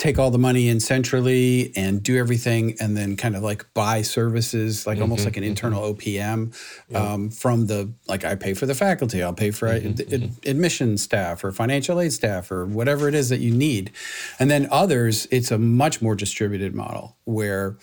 take 0.00 0.19
all 0.19 0.30
the 0.30 0.38
money 0.38 0.66
in 0.71 0.80
centrally 0.80 1.75
and 1.76 2.02
do 2.02 2.16
everything 2.16 2.75
and 2.80 2.97
then 2.97 3.19
kind 3.19 3.37
of 3.37 3.42
like 3.42 3.66
buy 3.75 4.00
services 4.00 4.87
like 4.87 4.95
mm-hmm, 4.95 5.02
almost 5.02 5.26
like 5.26 5.37
an 5.37 5.42
mm-hmm. 5.42 5.50
internal 5.50 5.95
opm 5.95 6.54
um, 6.95 7.28
from 7.28 7.66
the 7.66 7.92
like 8.09 8.25
i 8.25 8.35
pay 8.35 8.54
for 8.54 8.64
the 8.64 8.75
faculty 8.75 9.23
i'll 9.23 9.35
pay 9.35 9.50
for 9.50 9.69
mm-hmm, 9.69 9.88
ad- 9.88 9.97
mm-hmm. 9.99 10.49
admission 10.49 10.97
staff 10.97 11.45
or 11.45 11.52
financial 11.52 12.00
aid 12.00 12.14
staff 12.14 12.50
or 12.50 12.64
whatever 12.64 13.09
it 13.09 13.14
is 13.14 13.28
that 13.28 13.40
you 13.40 13.50
need 13.50 13.90
and 14.38 14.50
then 14.50 14.66
others 14.71 15.28
it's 15.30 15.50
a 15.50 15.59
much 15.59 16.00
more 16.00 16.14
distributed 16.14 16.75
model 16.75 17.19
where 17.25 17.76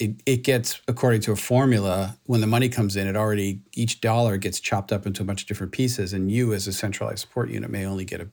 it, 0.00 0.20
it 0.26 0.42
gets 0.42 0.80
according 0.88 1.20
to 1.20 1.30
a 1.30 1.36
formula 1.36 2.16
when 2.24 2.40
the 2.40 2.48
money 2.48 2.68
comes 2.68 2.96
in 2.96 3.06
it 3.06 3.14
already 3.14 3.60
each 3.74 4.00
dollar 4.00 4.38
gets 4.38 4.58
chopped 4.58 4.90
up 4.90 5.06
into 5.06 5.22
a 5.22 5.24
bunch 5.24 5.42
of 5.42 5.46
different 5.46 5.70
pieces 5.70 6.12
and 6.12 6.32
you 6.32 6.52
as 6.52 6.66
a 6.66 6.72
centralized 6.72 7.20
support 7.20 7.48
unit 7.48 7.70
may 7.70 7.86
only 7.86 8.04
get 8.04 8.20
a, 8.20 8.28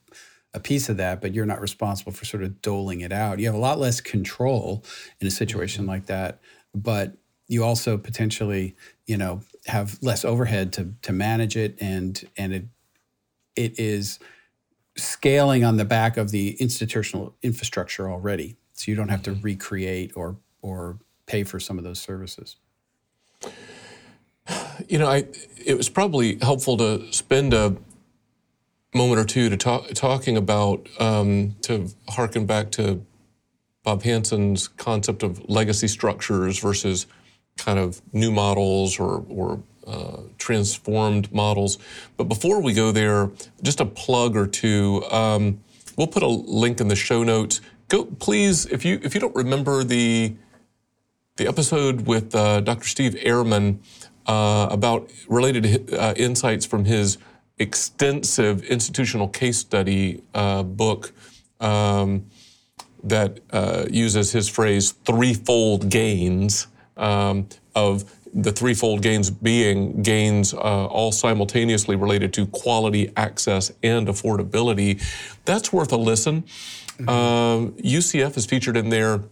a 0.54 0.60
piece 0.60 0.88
of 0.88 0.96
that 0.96 1.20
but 1.20 1.34
you're 1.34 1.46
not 1.46 1.60
responsible 1.60 2.12
for 2.12 2.24
sort 2.24 2.42
of 2.42 2.60
doling 2.62 3.00
it 3.00 3.12
out 3.12 3.38
you 3.38 3.46
have 3.46 3.54
a 3.54 3.58
lot 3.58 3.78
less 3.78 4.00
control 4.00 4.84
in 5.20 5.26
a 5.26 5.30
situation 5.30 5.82
mm-hmm. 5.82 5.90
like 5.90 6.06
that 6.06 6.40
but 6.74 7.16
you 7.46 7.64
also 7.64 7.96
potentially 7.96 8.74
you 9.06 9.16
know 9.16 9.40
have 9.66 9.98
less 10.02 10.24
overhead 10.24 10.72
to 10.72 10.94
to 11.02 11.12
manage 11.12 11.56
it 11.56 11.76
and 11.80 12.28
and 12.36 12.52
it 12.52 12.64
it 13.56 13.78
is 13.78 14.18
scaling 14.96 15.64
on 15.64 15.76
the 15.76 15.84
back 15.84 16.16
of 16.16 16.30
the 16.30 16.56
institutional 16.60 17.34
infrastructure 17.42 18.10
already 18.10 18.56
so 18.72 18.90
you 18.90 18.96
don't 18.96 19.08
have 19.08 19.22
to 19.22 19.30
mm-hmm. 19.30 19.42
recreate 19.42 20.12
or 20.14 20.36
or 20.62 20.98
pay 21.28 21.44
for 21.44 21.60
some 21.60 21.78
of 21.78 21.84
those 21.84 22.00
services? 22.00 22.56
You 24.88 24.98
know, 24.98 25.08
I, 25.08 25.26
it 25.64 25.76
was 25.76 25.90
probably 25.90 26.38
helpful 26.40 26.78
to 26.78 27.12
spend 27.12 27.52
a 27.52 27.76
moment 28.98 29.20
or 29.20 29.24
two 29.24 29.48
to 29.48 29.56
talk, 29.56 29.88
talking 29.94 30.36
about, 30.36 30.86
um, 31.00 31.54
to 31.62 31.88
harken 32.08 32.44
back 32.44 32.70
to 32.72 33.04
Bob 33.84 34.02
Hansen's 34.02 34.68
concept 34.68 35.22
of 35.22 35.48
legacy 35.48 35.88
structures 35.88 36.58
versus 36.58 37.06
kind 37.56 37.78
of 37.78 38.02
new 38.12 38.30
models 38.30 38.98
or, 38.98 39.24
or 39.28 39.62
uh, 39.86 40.22
transformed 40.36 41.32
models. 41.32 41.78
But 42.16 42.24
before 42.24 42.60
we 42.60 42.74
go 42.74 42.92
there, 42.92 43.30
just 43.62 43.80
a 43.80 43.86
plug 43.86 44.36
or 44.36 44.46
two. 44.46 45.02
Um, 45.10 45.60
we'll 45.96 46.08
put 46.08 46.22
a 46.22 46.28
link 46.28 46.80
in 46.80 46.88
the 46.88 46.96
show 46.96 47.24
notes. 47.24 47.60
Go, 47.88 48.04
please, 48.04 48.66
if 48.66 48.84
you 48.84 49.00
if 49.02 49.14
you 49.14 49.20
don't 49.20 49.34
remember 49.34 49.82
the 49.84 50.34
the 51.36 51.48
episode 51.48 52.06
with 52.06 52.34
uh, 52.34 52.60
Dr. 52.60 52.86
Steve 52.86 53.14
Ehrmann 53.14 53.78
uh, 54.26 54.68
about 54.70 55.10
related 55.28 55.94
uh, 55.94 56.12
insights 56.16 56.66
from 56.66 56.84
his 56.84 57.16
extensive 57.58 58.62
institutional 58.64 59.28
case 59.28 59.58
study 59.58 60.22
uh, 60.34 60.62
book 60.62 61.12
um, 61.60 62.26
that 63.02 63.40
uh, 63.50 63.86
uses 63.90 64.32
his 64.32 64.48
phrase 64.48 64.92
threefold 64.92 65.88
gains 65.88 66.66
um, 66.96 67.48
of 67.74 68.12
the 68.34 68.52
threefold 68.52 69.02
gains 69.02 69.30
being 69.30 70.02
gains 70.02 70.52
uh, 70.52 70.86
all 70.86 71.12
simultaneously 71.12 71.96
related 71.96 72.32
to 72.34 72.46
quality, 72.46 73.10
access, 73.16 73.72
and 73.82 74.06
affordability. 74.08 75.02
That's 75.44 75.72
worth 75.72 75.92
a 75.92 75.96
listen. 75.96 76.42
Mm-hmm. 76.98 77.78
UCF 77.78 78.26
um, 78.26 78.32
is 78.36 78.46
featured 78.46 78.76
in 78.76 78.90
there 78.90 79.22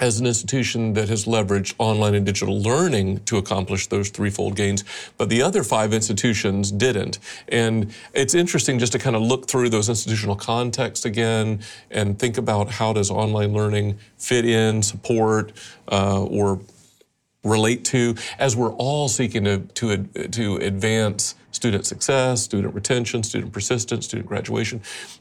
as 0.00 0.18
an 0.18 0.26
institution 0.26 0.94
that 0.94 1.08
has 1.08 1.24
leveraged 1.24 1.74
online 1.78 2.14
and 2.14 2.26
digital 2.26 2.60
learning 2.60 3.20
to 3.24 3.36
accomplish 3.36 3.86
those 3.86 4.10
threefold 4.10 4.56
gains, 4.56 4.82
but 5.16 5.28
the 5.28 5.40
other 5.40 5.62
five 5.62 5.92
institutions 5.92 6.72
didn't. 6.72 7.18
And 7.48 7.94
it's 8.12 8.34
interesting 8.34 8.78
just 8.78 8.92
to 8.92 8.98
kind 8.98 9.14
of 9.14 9.22
look 9.22 9.46
through 9.46 9.70
those 9.70 9.88
institutional 9.88 10.36
contexts 10.36 11.04
again 11.04 11.60
and 11.90 12.18
think 12.18 12.38
about 12.38 12.70
how 12.70 12.92
does 12.92 13.10
online 13.10 13.52
learning 13.52 13.98
fit 14.18 14.44
in, 14.44 14.82
support, 14.82 15.52
uh, 15.90 16.24
or 16.24 16.60
relate 17.44 17.84
to, 17.84 18.16
as 18.38 18.56
we're 18.56 18.72
all 18.72 19.08
seeking 19.08 19.44
to, 19.44 19.58
to, 19.58 20.04
to 20.28 20.56
advance 20.56 21.34
student 21.52 21.86
success, 21.86 22.42
student 22.42 22.74
retention, 22.74 23.22
student 23.22 23.52
persistence, 23.52 24.06
student 24.06 24.26
graduation. 24.26 24.80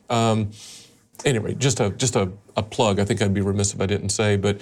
Um, 0.09 0.51
anyway, 1.25 1.53
just 1.55 1.79
a 1.79 1.89
just 1.91 2.15
a, 2.15 2.31
a 2.55 2.63
plug. 2.63 2.99
I 2.99 3.05
think 3.05 3.21
I'd 3.21 3.33
be 3.33 3.41
remiss 3.41 3.73
if 3.73 3.81
I 3.81 3.85
didn't 3.85 4.09
say, 4.09 4.37
but 4.37 4.61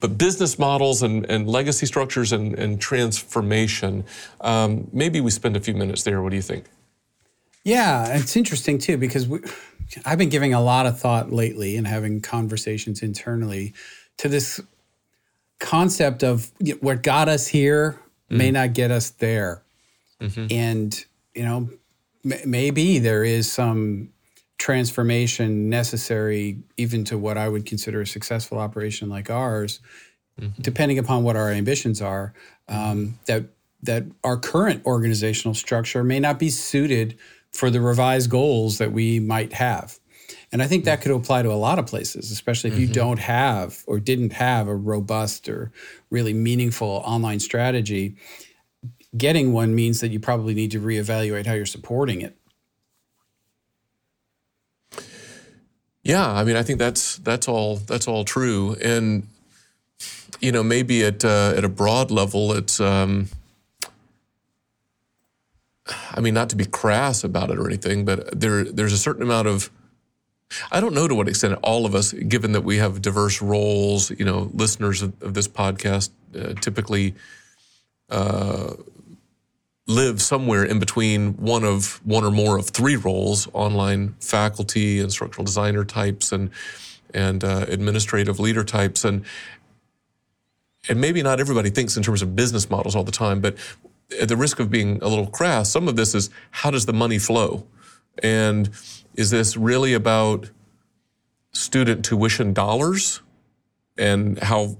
but 0.00 0.16
business 0.16 0.58
models 0.58 1.02
and, 1.02 1.28
and 1.28 1.48
legacy 1.48 1.86
structures 1.86 2.32
and, 2.32 2.56
and 2.56 2.80
transformation. 2.80 4.04
Um, 4.40 4.88
maybe 4.92 5.20
we 5.20 5.30
spend 5.30 5.56
a 5.56 5.60
few 5.60 5.74
minutes 5.74 6.04
there. 6.04 6.22
What 6.22 6.30
do 6.30 6.36
you 6.36 6.42
think? 6.42 6.66
Yeah, 7.64 8.16
it's 8.16 8.36
interesting 8.36 8.78
too 8.78 8.96
because 8.96 9.26
we, 9.26 9.40
I've 10.04 10.18
been 10.18 10.28
giving 10.28 10.54
a 10.54 10.60
lot 10.60 10.86
of 10.86 10.98
thought 10.98 11.32
lately 11.32 11.76
and 11.76 11.86
having 11.86 12.20
conversations 12.20 13.02
internally 13.02 13.74
to 14.18 14.28
this 14.28 14.60
concept 15.58 16.22
of 16.22 16.50
what 16.80 17.02
got 17.02 17.28
us 17.28 17.48
here 17.48 18.00
mm-hmm. 18.30 18.38
may 18.38 18.50
not 18.50 18.72
get 18.72 18.90
us 18.90 19.10
there, 19.10 19.62
mm-hmm. 20.20 20.46
and 20.50 21.04
you 21.34 21.44
know 21.44 21.68
m- 22.24 22.50
maybe 22.50 22.98
there 22.98 23.24
is 23.24 23.50
some 23.50 24.10
transformation 24.58 25.70
necessary 25.70 26.58
even 26.76 27.04
to 27.04 27.16
what 27.16 27.38
I 27.38 27.48
would 27.48 27.64
consider 27.64 28.00
a 28.00 28.06
successful 28.06 28.58
operation 28.58 29.08
like 29.08 29.30
ours, 29.30 29.80
mm-hmm. 30.40 30.60
depending 30.60 30.98
upon 30.98 31.22
what 31.22 31.36
our 31.36 31.50
ambitions 31.50 32.02
are, 32.02 32.34
um, 32.68 33.18
that 33.26 33.44
that 33.82 34.04
our 34.24 34.36
current 34.36 34.84
organizational 34.84 35.54
structure 35.54 36.02
may 36.02 36.18
not 36.18 36.38
be 36.38 36.50
suited 36.50 37.16
for 37.52 37.70
the 37.70 37.80
revised 37.80 38.28
goals 38.28 38.78
that 38.78 38.92
we 38.92 39.20
might 39.20 39.52
have. 39.52 39.98
And 40.50 40.62
I 40.62 40.66
think 40.66 40.84
that 40.84 41.00
could 41.00 41.12
apply 41.12 41.42
to 41.42 41.52
a 41.52 41.54
lot 41.54 41.78
of 41.78 41.86
places, 41.86 42.30
especially 42.30 42.70
if 42.70 42.74
mm-hmm. 42.74 42.88
you 42.88 42.88
don't 42.88 43.18
have 43.18 43.84
or 43.86 44.00
didn't 44.00 44.32
have 44.32 44.66
a 44.66 44.74
robust 44.74 45.48
or 45.48 45.70
really 46.10 46.32
meaningful 46.32 46.88
online 46.88 47.38
strategy. 47.38 48.16
Getting 49.16 49.52
one 49.52 49.74
means 49.74 50.00
that 50.00 50.10
you 50.10 50.20
probably 50.20 50.54
need 50.54 50.70
to 50.72 50.80
reevaluate 50.80 51.46
how 51.46 51.54
you're 51.54 51.66
supporting 51.66 52.20
it. 52.20 52.36
Yeah, 56.08 56.26
I 56.26 56.42
mean, 56.42 56.56
I 56.56 56.62
think 56.62 56.78
that's 56.78 57.18
that's 57.18 57.48
all 57.48 57.76
that's 57.76 58.08
all 58.08 58.24
true, 58.24 58.74
and 58.82 59.28
you 60.40 60.52
know, 60.52 60.62
maybe 60.62 61.04
at 61.04 61.22
uh, 61.22 61.52
at 61.54 61.64
a 61.64 61.68
broad 61.68 62.10
level, 62.10 62.52
it's. 62.54 62.80
Um, 62.80 63.28
I 66.12 66.20
mean, 66.20 66.34
not 66.34 66.50
to 66.50 66.56
be 66.56 66.64
crass 66.64 67.24
about 67.24 67.50
it 67.50 67.58
or 67.58 67.66
anything, 67.66 68.06
but 68.06 68.40
there 68.40 68.64
there's 68.64 68.94
a 68.94 68.98
certain 68.98 69.22
amount 69.22 69.48
of 69.48 69.70
I 70.72 70.80
don't 70.80 70.94
know 70.94 71.06
to 71.06 71.14
what 71.14 71.28
extent 71.28 71.58
all 71.62 71.84
of 71.84 71.94
us, 71.94 72.12
given 72.12 72.52
that 72.52 72.62
we 72.62 72.78
have 72.78 73.02
diverse 73.02 73.42
roles, 73.42 74.10
you 74.10 74.24
know, 74.24 74.50
listeners 74.54 75.02
of, 75.02 75.12
of 75.22 75.34
this 75.34 75.46
podcast 75.46 76.08
uh, 76.34 76.54
typically 76.54 77.16
uh, 78.08 78.72
live 79.88 80.22
somewhere 80.22 80.64
in 80.64 80.78
between 80.78 81.32
one 81.38 81.64
of 81.64 82.00
one 82.04 82.22
or 82.22 82.30
more 82.30 82.58
of 82.58 82.68
three 82.68 82.94
roles: 82.94 83.48
online 83.52 84.14
faculty, 84.20 85.00
instructional 85.00 85.44
designer 85.44 85.84
types, 85.84 86.30
and 86.30 86.50
and 87.12 87.42
uh, 87.42 87.64
administrative 87.68 88.38
leader 88.38 88.62
types, 88.62 89.04
and 89.04 89.24
and 90.88 91.00
maybe 91.00 91.22
not 91.22 91.40
everybody 91.40 91.70
thinks 91.70 91.96
in 91.96 92.02
terms 92.02 92.22
of 92.22 92.36
business 92.36 92.70
models 92.70 92.94
all 92.94 93.04
the 93.04 93.10
time, 93.10 93.40
but 93.40 93.56
at 94.20 94.28
the 94.28 94.36
risk 94.36 94.60
of 94.60 94.70
being 94.70 95.02
a 95.02 95.08
little 95.08 95.26
crass, 95.26 95.70
some 95.70 95.88
of 95.88 95.96
this 95.96 96.14
is 96.14 96.30
how 96.50 96.70
does 96.70 96.86
the 96.86 96.92
money 96.92 97.18
flow, 97.18 97.66
and 98.22 98.70
is 99.14 99.30
this 99.30 99.56
really 99.56 99.94
about 99.94 100.50
student 101.52 102.04
tuition 102.04 102.52
dollars? 102.52 103.20
And 104.00 104.38
how 104.38 104.76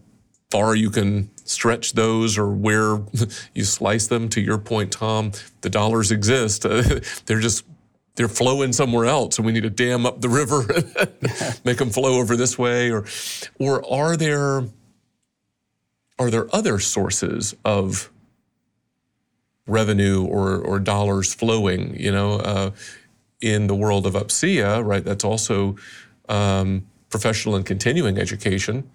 far 0.51 0.75
you 0.75 0.91
can 0.91 1.31
stretch 1.45 1.93
those 1.93 2.39
or 2.39 2.49
where 2.49 3.01
you 3.55 3.65
slice 3.65 4.07
them. 4.07 4.29
To 4.31 4.41
your 4.41 4.59
point, 4.59 4.93
Tom, 4.93 5.33
the 5.61 5.71
dollars 5.71 6.11
exist. 6.11 6.63
they're 7.27 7.41
just 7.41 7.65
they're 8.19 8.29
flowing 8.29 8.73
somewhere 8.73 9.05
else 9.05 9.39
and 9.39 9.47
we 9.47 9.53
need 9.53 9.63
to 9.63 9.71
dam 9.71 10.05
up 10.05 10.21
the 10.21 10.29
river 10.29 10.67
make 11.65 11.79
them 11.79 11.89
flow 11.89 12.19
over 12.19 12.35
this 12.35 12.59
way 12.59 12.91
or 12.91 13.05
or 13.61 13.89
are 13.89 14.17
there 14.17 14.65
are 16.19 16.29
there 16.29 16.53
other 16.53 16.81
sources 16.81 17.55
of 17.65 18.11
revenue 19.69 20.25
or, 20.25 20.57
or 20.57 20.81
dollars 20.81 21.33
flowing 21.33 21.95
you 21.95 22.11
know 22.11 22.41
uh, 22.41 22.71
in 23.41 23.69
the 23.69 23.75
world 23.75 24.05
of 24.05 24.15
UPCEA 24.15 24.85
right 24.85 25.05
that's 25.05 25.23
also 25.23 25.77
um, 26.29 26.85
professional 27.11 27.55
and 27.55 27.65
continuing 27.65 28.19
education 28.19 28.91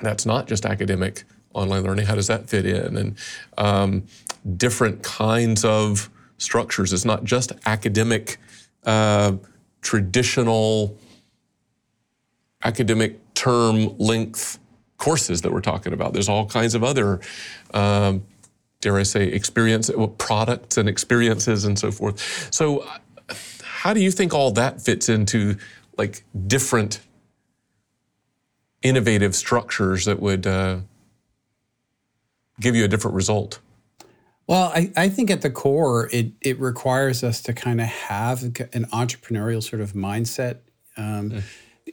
that's 0.00 0.26
not 0.26 0.46
just 0.46 0.64
academic 0.64 1.24
online 1.52 1.82
learning 1.82 2.06
how 2.06 2.14
does 2.14 2.28
that 2.28 2.48
fit 2.48 2.64
in 2.64 2.96
and 2.96 3.18
um, 3.58 4.04
different 4.56 5.02
kinds 5.02 5.64
of 5.64 6.10
structures. 6.40 6.92
It's 6.92 7.04
not 7.04 7.24
just 7.24 7.52
academic, 7.66 8.38
uh, 8.84 9.32
traditional 9.82 10.96
academic 12.64 13.18
term 13.34 13.96
length 13.98 14.58
courses 14.96 15.42
that 15.42 15.52
we're 15.52 15.60
talking 15.60 15.92
about. 15.92 16.12
There's 16.12 16.28
all 16.28 16.46
kinds 16.46 16.74
of 16.74 16.82
other, 16.82 17.20
um, 17.72 18.24
dare 18.80 18.98
I 18.98 19.02
say, 19.02 19.24
experience 19.24 19.90
products 20.18 20.76
and 20.76 20.88
experiences 20.88 21.64
and 21.64 21.78
so 21.78 21.90
forth. 21.90 22.52
So, 22.52 22.86
how 23.62 23.94
do 23.94 24.00
you 24.00 24.10
think 24.10 24.34
all 24.34 24.50
that 24.52 24.82
fits 24.82 25.08
into 25.08 25.56
like 25.96 26.24
different 26.46 27.00
innovative 28.82 29.34
structures 29.34 30.04
that 30.04 30.20
would 30.20 30.46
uh, 30.46 30.78
give 32.60 32.74
you 32.74 32.84
a 32.84 32.88
different 32.88 33.14
result? 33.14 33.60
Well, 34.46 34.72
I, 34.74 34.92
I 34.96 35.08
think 35.08 35.30
at 35.30 35.42
the 35.42 35.50
core, 35.50 36.08
it 36.12 36.32
it 36.40 36.58
requires 36.58 37.22
us 37.22 37.40
to 37.42 37.52
kind 37.52 37.80
of 37.80 37.86
have 37.86 38.42
an 38.42 38.86
entrepreneurial 38.92 39.62
sort 39.62 39.80
of 39.80 39.92
mindset. 39.92 40.58
Um, 40.96 41.30
mm. 41.30 41.42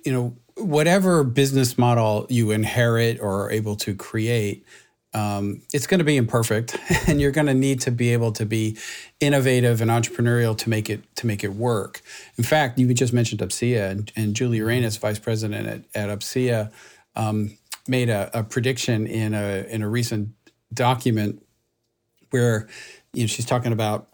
You 0.04 0.12
know, 0.12 0.38
whatever 0.56 1.24
business 1.24 1.78
model 1.78 2.26
you 2.30 2.52
inherit 2.52 3.20
or 3.20 3.46
are 3.46 3.52
able 3.52 3.76
to 3.78 3.94
create, 3.94 4.66
um, 5.14 5.62
it's 5.74 5.88
going 5.88 6.00
to 6.00 6.04
be 6.04 6.18
imperfect, 6.18 6.78
and 7.08 7.20
you're 7.22 7.32
going 7.32 7.48
to 7.48 7.54
need 7.54 7.82
to 7.82 7.92
be 7.92 8.14
able 8.14 8.32
to 8.34 8.46
be 8.46 8.78
innovative 9.20 9.82
and 9.82 9.90
entrepreneurial 9.90 10.58
to 10.58 10.70
make 10.70 10.90
it 10.90 11.04
to 11.18 11.28
make 11.28 11.44
it 11.44 11.54
work. 11.54 12.02
In 12.38 12.44
fact, 12.44 12.78
you 12.78 12.94
just 12.94 13.14
mentioned 13.14 13.42
UPCEA 13.42 13.90
and, 13.90 14.12
and 14.16 14.36
Julie 14.36 14.60
Uranis, 14.60 15.00
vice 15.00 15.20
president 15.20 15.68
at, 15.68 16.10
at 16.10 16.20
UPCEA, 16.20 16.72
um, 17.16 17.58
made 17.88 18.10
a, 18.10 18.30
a 18.34 18.44
prediction 18.44 19.08
in 19.08 19.34
a 19.34 19.66
in 19.70 19.82
a 19.82 19.90
recent 19.90 20.30
document 20.74 21.44
where 22.30 22.68
you 23.14 23.24
know 23.24 23.28
she's 23.28 23.46
talking 23.46 23.72
about 23.72 24.10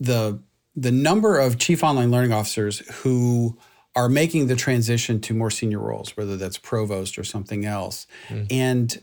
the 0.00 0.40
the 0.74 0.92
number 0.92 1.38
of 1.38 1.58
chief 1.58 1.84
online 1.84 2.10
learning 2.10 2.32
officers 2.32 2.78
who 3.02 3.58
are 3.94 4.08
making 4.08 4.46
the 4.46 4.56
transition 4.56 5.20
to 5.20 5.34
more 5.34 5.50
senior 5.50 5.78
roles, 5.78 6.16
whether 6.16 6.38
that's 6.38 6.56
provost 6.56 7.18
or 7.18 7.24
something 7.24 7.66
else, 7.66 8.06
mm. 8.28 8.46
and 8.50 9.02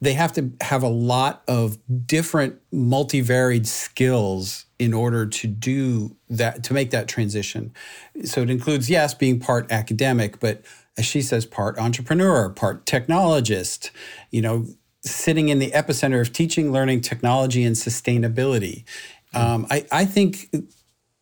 they 0.00 0.12
have 0.12 0.32
to 0.34 0.52
have 0.60 0.82
a 0.82 0.88
lot 0.88 1.42
of 1.48 1.78
different 2.06 2.60
multivaried 2.72 3.66
skills 3.66 4.66
in 4.78 4.92
order 4.92 5.26
to 5.26 5.46
do 5.46 6.14
that 6.28 6.62
to 6.64 6.74
make 6.74 6.90
that 6.90 7.08
transition 7.08 7.72
so 8.24 8.42
it 8.42 8.50
includes 8.50 8.90
yes 8.90 9.14
being 9.14 9.40
part 9.40 9.70
academic 9.72 10.38
but 10.40 10.62
as 10.98 11.04
she 11.04 11.22
says 11.22 11.46
part 11.46 11.78
entrepreneur 11.78 12.50
part 12.50 12.84
technologist 12.84 13.90
you 14.30 14.42
know 14.42 14.66
sitting 15.06 15.48
in 15.48 15.58
the 15.58 15.70
epicenter 15.70 16.20
of 16.20 16.32
teaching, 16.32 16.72
learning, 16.72 17.00
technology, 17.00 17.64
and 17.64 17.76
sustainability. 17.76 18.84
Um, 19.34 19.66
I, 19.70 19.86
I 19.92 20.04
think 20.04 20.54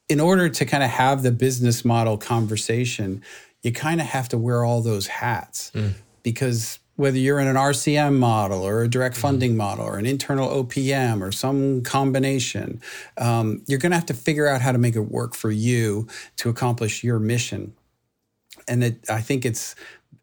in 0.08 0.20
order 0.20 0.48
to 0.48 0.64
kind 0.64 0.82
of 0.82 0.90
have 0.90 1.22
the 1.22 1.32
business 1.32 1.84
model 1.84 2.16
conversation, 2.16 3.22
you 3.62 3.72
kind 3.72 4.00
of 4.00 4.06
have 4.06 4.28
to 4.30 4.38
wear 4.38 4.64
all 4.64 4.82
those 4.82 5.06
hats 5.06 5.70
mm. 5.74 5.92
because 6.22 6.78
whether 6.96 7.18
you're 7.18 7.40
in 7.40 7.46
an 7.46 7.56
RCM 7.56 8.18
model 8.18 8.62
or 8.62 8.82
a 8.82 8.88
direct 8.88 9.16
funding 9.16 9.54
mm. 9.54 9.56
model 9.56 9.84
or 9.84 9.98
an 9.98 10.06
internal 10.06 10.48
OPM 10.64 11.22
or 11.22 11.32
some 11.32 11.82
combination, 11.82 12.80
um, 13.18 13.62
you're 13.66 13.78
going 13.78 13.90
to 13.90 13.96
have 13.96 14.06
to 14.06 14.14
figure 14.14 14.46
out 14.46 14.60
how 14.60 14.72
to 14.72 14.78
make 14.78 14.94
it 14.94 15.10
work 15.10 15.34
for 15.34 15.50
you 15.50 16.06
to 16.36 16.48
accomplish 16.48 17.02
your 17.02 17.18
mission. 17.18 17.74
And 18.68 18.84
it, 18.84 19.10
I 19.10 19.20
think 19.20 19.44
it's 19.44 19.74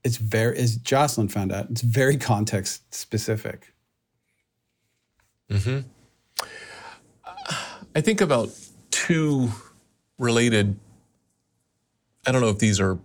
it's 0.04 0.18
very 0.18 0.58
as 0.58 0.78
Jocelyn 0.78 1.28
found 1.28 1.52
out, 1.52 1.70
it's 1.70 1.82
very 1.82 2.18
context 2.18 2.94
specific. 2.94 3.74
Hmm. 5.52 5.80
I 7.94 8.00
think 8.00 8.22
about 8.22 8.50
two 8.90 9.50
related. 10.18 10.80
I 12.26 12.32
don't 12.32 12.42
know 12.42 12.50
if 12.50 12.60
these 12.60 12.80
are. 12.80 12.98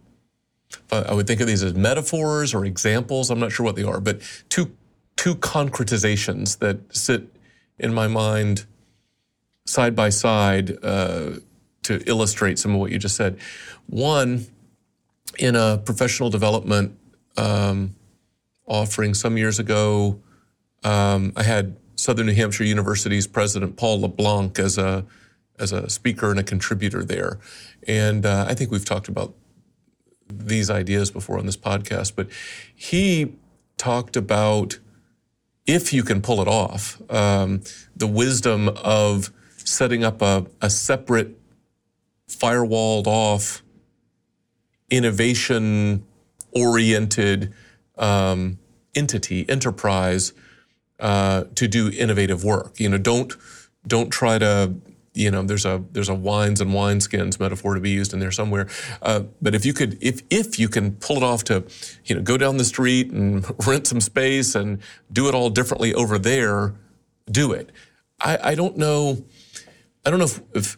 I 0.91 1.15
would 1.15 1.27
think 1.27 1.41
of 1.41 1.47
these 1.47 1.63
as 1.63 1.75
metaphors 1.75 2.55
or 2.55 2.65
examples. 2.65 3.31
I'm 3.31 3.41
not 3.41 3.53
sure 3.53 3.65
what 3.65 3.77
they 3.77 3.83
are, 3.85 4.01
but 4.01 4.21
two 4.49 4.73
two 5.17 5.35
concretizations 5.35 6.59
that 6.59 6.79
sit 6.95 7.29
in 7.79 7.93
my 7.93 8.07
mind 8.07 8.67
side 9.65 9.97
by 9.97 10.11
side 10.11 10.77
uh, 10.85 11.33
to 11.83 12.03
illustrate 12.07 12.59
some 12.59 12.75
of 12.75 12.81
what 12.81 12.93
you 12.93 12.99
just 12.99 13.17
said. 13.17 13.39
One 13.87 14.47
in 15.39 15.57
a 15.57 15.79
professional 15.79 16.31
development 16.31 16.97
um, 17.37 17.95
offering 18.67 19.15
some 19.15 19.37
years 19.37 19.59
ago. 19.59 20.21
Um, 20.85 21.33
I 21.37 21.43
had 21.43 21.77
Southern 21.97 22.27
New 22.27 22.35
Hampshire 22.35 22.65
University's 22.65 23.27
President 23.27 23.77
Paul 23.77 24.03
LeBlanc 24.03 24.59
as 24.59 24.79
a 24.79 25.05
as 25.59 25.73
a 25.73 25.89
speaker 25.89 26.31
and 26.31 26.39
a 26.39 26.43
contributor 26.43 27.03
there, 27.03 27.39
and 27.89 28.27
uh, 28.27 28.45
I 28.47 28.55
think 28.55 28.71
we've 28.71 28.85
talked 28.85 29.09
about 29.09 29.35
these 30.29 30.71
ideas 30.71 31.11
before 31.11 31.39
on 31.39 31.47
this 31.47 31.57
podcast. 31.57 32.15
But 32.17 32.29
he 32.75 33.35
talked 33.77 34.17
about 34.17 34.79
if 35.67 35.93
you 35.93 36.03
can 36.03 36.23
pull 36.23 36.41
it 36.41 36.49
off, 36.49 37.01
um, 37.11 37.63
the 37.95 38.07
wisdom 38.07 38.69
of 38.69 39.33
setting 39.57 40.05
up 40.05 40.23
a, 40.23 40.47
a 40.63 40.71
separate 40.71 41.37
firewalled 42.29 43.07
off 43.07 43.63
innovation 44.91 46.05
oriented 46.53 47.53
um, 47.99 48.59
entity, 48.95 49.49
enterprise 49.49 50.33
uh, 51.01 51.45
to 51.55 51.69
do 51.69 51.91
innovative 51.91 52.45
work. 52.45 52.79
You 52.79 52.89
know, 52.89 52.99
don't 52.99 53.35
don't 53.87 54.11
try 54.11 54.39
to 54.39 54.75
you 55.17 55.31
know 55.31 55.43
there's 55.43 55.65
a 55.65 55.83
there's 55.93 56.09
a 56.09 56.15
wines 56.15 56.61
and 56.61 56.71
wineskins 56.71 57.41
metaphor 57.41 57.75
to 57.75 57.81
be 57.81 57.91
used 57.91 58.13
in 58.13 58.21
there 58.21 58.31
somewhere 58.31 58.69
uh, 59.03 59.21
but 59.41 59.55
if 59.55 59.65
you 59.65 59.73
could 59.73 59.97
if 60.01 60.23
if 60.31 60.59
you 60.59 60.69
can 60.69 60.93
pull 60.93 61.17
it 61.17 61.23
off 61.23 61.43
to 61.45 61.65
you 62.05 62.15
know 62.15 62.23
go 62.23 62.37
down 62.37 62.57
the 62.57 62.65
street 62.65 63.11
and 63.11 63.45
rent 63.67 63.87
some 63.87 64.01
space 64.01 64.55
and 64.55 64.81
do 65.13 65.29
it 65.29 65.35
all 65.35 65.51
differently 65.51 65.95
over 65.95 66.19
there 66.19 66.75
do 67.31 67.53
it 67.53 67.73
i, 68.21 68.39
I 68.51 68.55
don't 68.55 68.77
know 68.77 69.25
i 70.05 70.11
don't 70.11 70.19
know 70.19 70.27
if, 70.27 70.41
if 70.55 70.77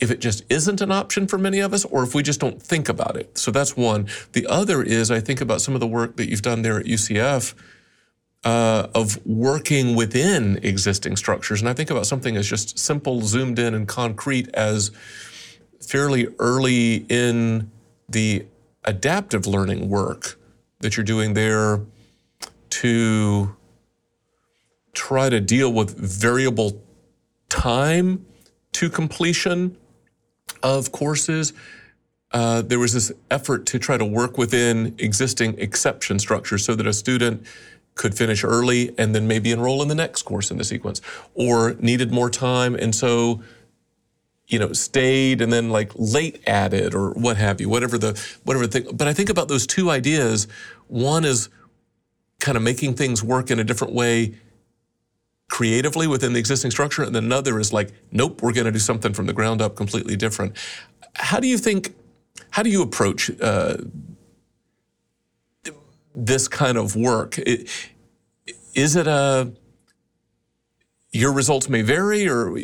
if 0.00 0.10
it 0.10 0.20
just 0.20 0.44
isn't 0.48 0.80
an 0.80 0.90
option 0.90 1.26
for 1.26 1.38
many 1.38 1.60
of 1.60 1.74
us 1.74 1.84
or 1.84 2.02
if 2.02 2.14
we 2.14 2.22
just 2.22 2.40
don't 2.40 2.60
think 2.60 2.88
about 2.88 3.16
it. 3.16 3.36
So 3.36 3.50
that's 3.50 3.76
one. 3.76 4.08
The 4.32 4.46
other 4.46 4.82
is 4.82 5.10
I 5.10 5.20
think 5.20 5.42
about 5.42 5.60
some 5.60 5.74
of 5.74 5.80
the 5.80 5.86
work 5.86 6.16
that 6.16 6.30
you've 6.30 6.40
done 6.40 6.62
there 6.62 6.80
at 6.80 6.86
UCF 6.86 7.54
uh, 8.44 8.88
of 8.94 9.24
working 9.26 9.94
within 9.94 10.58
existing 10.62 11.16
structures. 11.16 11.60
And 11.60 11.68
I 11.68 11.74
think 11.74 11.90
about 11.90 12.06
something 12.06 12.36
as 12.36 12.48
just 12.48 12.78
simple, 12.78 13.20
zoomed 13.20 13.58
in, 13.58 13.74
and 13.74 13.86
concrete 13.86 14.48
as 14.54 14.90
fairly 15.80 16.28
early 16.38 17.06
in 17.08 17.70
the 18.08 18.46
adaptive 18.84 19.46
learning 19.46 19.88
work 19.88 20.38
that 20.80 20.96
you're 20.96 21.04
doing 21.04 21.34
there 21.34 21.80
to 22.70 23.54
try 24.92 25.28
to 25.28 25.40
deal 25.40 25.72
with 25.72 25.96
variable 25.98 26.82
time 27.48 28.24
to 28.72 28.88
completion 28.88 29.76
of 30.62 30.92
courses, 30.92 31.52
uh, 32.32 32.62
there 32.62 32.78
was 32.78 32.92
this 32.92 33.12
effort 33.30 33.66
to 33.66 33.78
try 33.78 33.96
to 33.96 34.04
work 34.04 34.38
within 34.38 34.94
existing 34.98 35.58
exception 35.58 36.18
structures 36.18 36.64
so 36.64 36.74
that 36.74 36.86
a 36.86 36.92
student 36.92 37.44
could 37.94 38.16
finish 38.16 38.44
early 38.44 38.94
and 38.98 39.14
then 39.14 39.28
maybe 39.28 39.50
enroll 39.50 39.82
in 39.82 39.88
the 39.88 39.94
next 39.94 40.22
course 40.22 40.50
in 40.50 40.58
the 40.58 40.64
sequence, 40.64 41.00
or 41.34 41.74
needed 41.80 42.12
more 42.12 42.30
time 42.30 42.74
and 42.74 42.94
so 42.94 43.42
you 44.48 44.58
know 44.58 44.72
stayed 44.72 45.40
and 45.40 45.52
then 45.52 45.70
like 45.70 45.92
late 45.94 46.42
added 46.46 46.94
or 46.94 47.10
what 47.12 47.36
have 47.36 47.60
you, 47.60 47.68
whatever 47.68 47.96
the 47.98 48.20
whatever 48.44 48.66
the 48.66 48.80
thing. 48.80 48.96
But 48.96 49.08
I 49.08 49.12
think 49.12 49.30
about 49.30 49.48
those 49.48 49.66
two 49.66 49.90
ideas. 49.90 50.48
One 50.88 51.24
is 51.24 51.48
kind 52.40 52.56
of 52.56 52.62
making 52.62 52.94
things 52.94 53.22
work 53.22 53.50
in 53.50 53.58
a 53.58 53.64
different 53.64 53.94
way 53.94 54.34
creatively 55.48 56.06
within 56.06 56.32
the 56.32 56.38
existing 56.38 56.70
structure, 56.70 57.02
and 57.02 57.14
then 57.14 57.24
another 57.24 57.58
is 57.58 57.72
like, 57.72 57.92
nope, 58.12 58.40
we're 58.42 58.52
going 58.52 58.66
to 58.66 58.72
do 58.72 58.78
something 58.78 59.12
from 59.12 59.26
the 59.26 59.32
ground 59.32 59.60
up 59.60 59.76
completely 59.76 60.16
different. 60.16 60.56
How 61.14 61.40
do 61.40 61.46
you 61.46 61.58
think? 61.58 61.94
How 62.50 62.62
do 62.62 62.70
you 62.70 62.82
approach 62.82 63.30
uh, 63.40 63.76
this 66.14 66.48
kind 66.48 66.76
of 66.76 66.96
work? 66.96 67.38
It, 67.38 67.68
is 68.74 68.96
it 68.96 69.06
a 69.06 69.52
your 71.12 71.32
results 71.32 71.68
may 71.68 71.82
vary, 71.82 72.28
or 72.28 72.56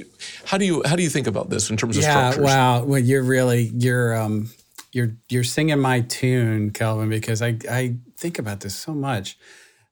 how 0.44 0.58
do 0.58 0.64
you 0.64 0.82
how 0.86 0.96
do 0.96 1.02
you 1.02 1.10
think 1.10 1.26
about 1.26 1.50
this 1.50 1.70
in 1.70 1.76
terms 1.76 1.96
of 1.96 2.04
yeah, 2.04 2.30
structures? 2.30 2.44
wow. 2.44 2.84
Well, 2.84 3.00
you're 3.00 3.22
really 3.22 3.72
you're 3.74 4.14
um, 4.14 4.50
you're 4.92 5.16
you're 5.28 5.44
singing 5.44 5.80
my 5.80 6.00
tune, 6.00 6.70
Kelvin, 6.70 7.08
because 7.08 7.42
I 7.42 7.58
I 7.70 7.96
think 8.16 8.38
about 8.38 8.60
this 8.60 8.74
so 8.74 8.92
much. 8.92 9.36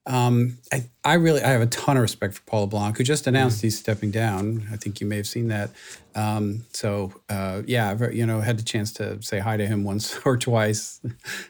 Um, 0.07 0.59
I, 0.71 0.85
I 1.03 1.15
really 1.15 1.43
I 1.43 1.49
have 1.49 1.63
a 1.63 1.67
ton 1.67 1.97
of 1.97 2.03
respect 2.03 2.35
for 2.35 2.43
Paul 2.43 2.63
LeBlanc, 2.63 2.99
who 2.99 3.05
just 3.05 3.27
announced 3.27 3.59
mm-hmm. 3.59 3.67
he's 3.67 3.79
stepping 3.79 4.11
down. 4.11 4.69
I 4.71 4.77
think 4.77 5.01
you 5.01 5.07
may 5.07 5.17
have 5.17 5.27
seen 5.27 5.49
that. 5.49 5.71
Um, 6.15 6.67
so 6.73 7.13
uh, 7.31 7.63
yeah, 7.67 7.91
I've 7.91 8.15
you 8.15 8.27
know 8.27 8.41
had 8.41 8.59
the 8.59 8.63
chance 8.63 8.93
to 8.95 9.23
say 9.23 9.39
hi 9.39 9.57
to 9.57 9.67
him 9.67 9.83
once 9.83 10.19
or 10.25 10.37
twice. 10.37 11.01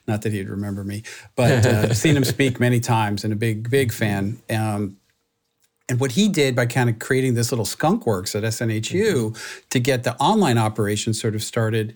Not 0.07 0.23
that 0.23 0.33
he'd 0.33 0.49
remember 0.49 0.85
me, 0.85 1.03
but 1.35 1.67
uh, 1.67 1.95
seen 1.95 2.17
him 2.17 2.25
speak 2.25 2.61
many 2.61 2.81
times 2.97 3.25
and 3.25 3.33
a 3.33 3.37
big 3.37 3.71
big 3.71 3.93
fan. 3.93 4.40
Um, 4.49 4.99
and 5.88 6.01
what 6.01 6.12
he 6.12 6.29
did 6.29 6.57
by 6.57 6.67
kind 6.67 6.88
of 6.88 6.99
creating 6.99 7.35
this 7.35 7.53
little 7.53 7.67
skunk 7.67 8.07
works 8.07 8.35
at 8.35 8.43
SNHU 8.43 9.12
mm-hmm. 9.12 9.61
to 9.69 9.81
get 9.81 10.05
the 10.05 10.17
online 10.17 10.59
operation 10.59 11.12
sort 11.12 11.35
of 11.35 11.43
started 11.43 11.95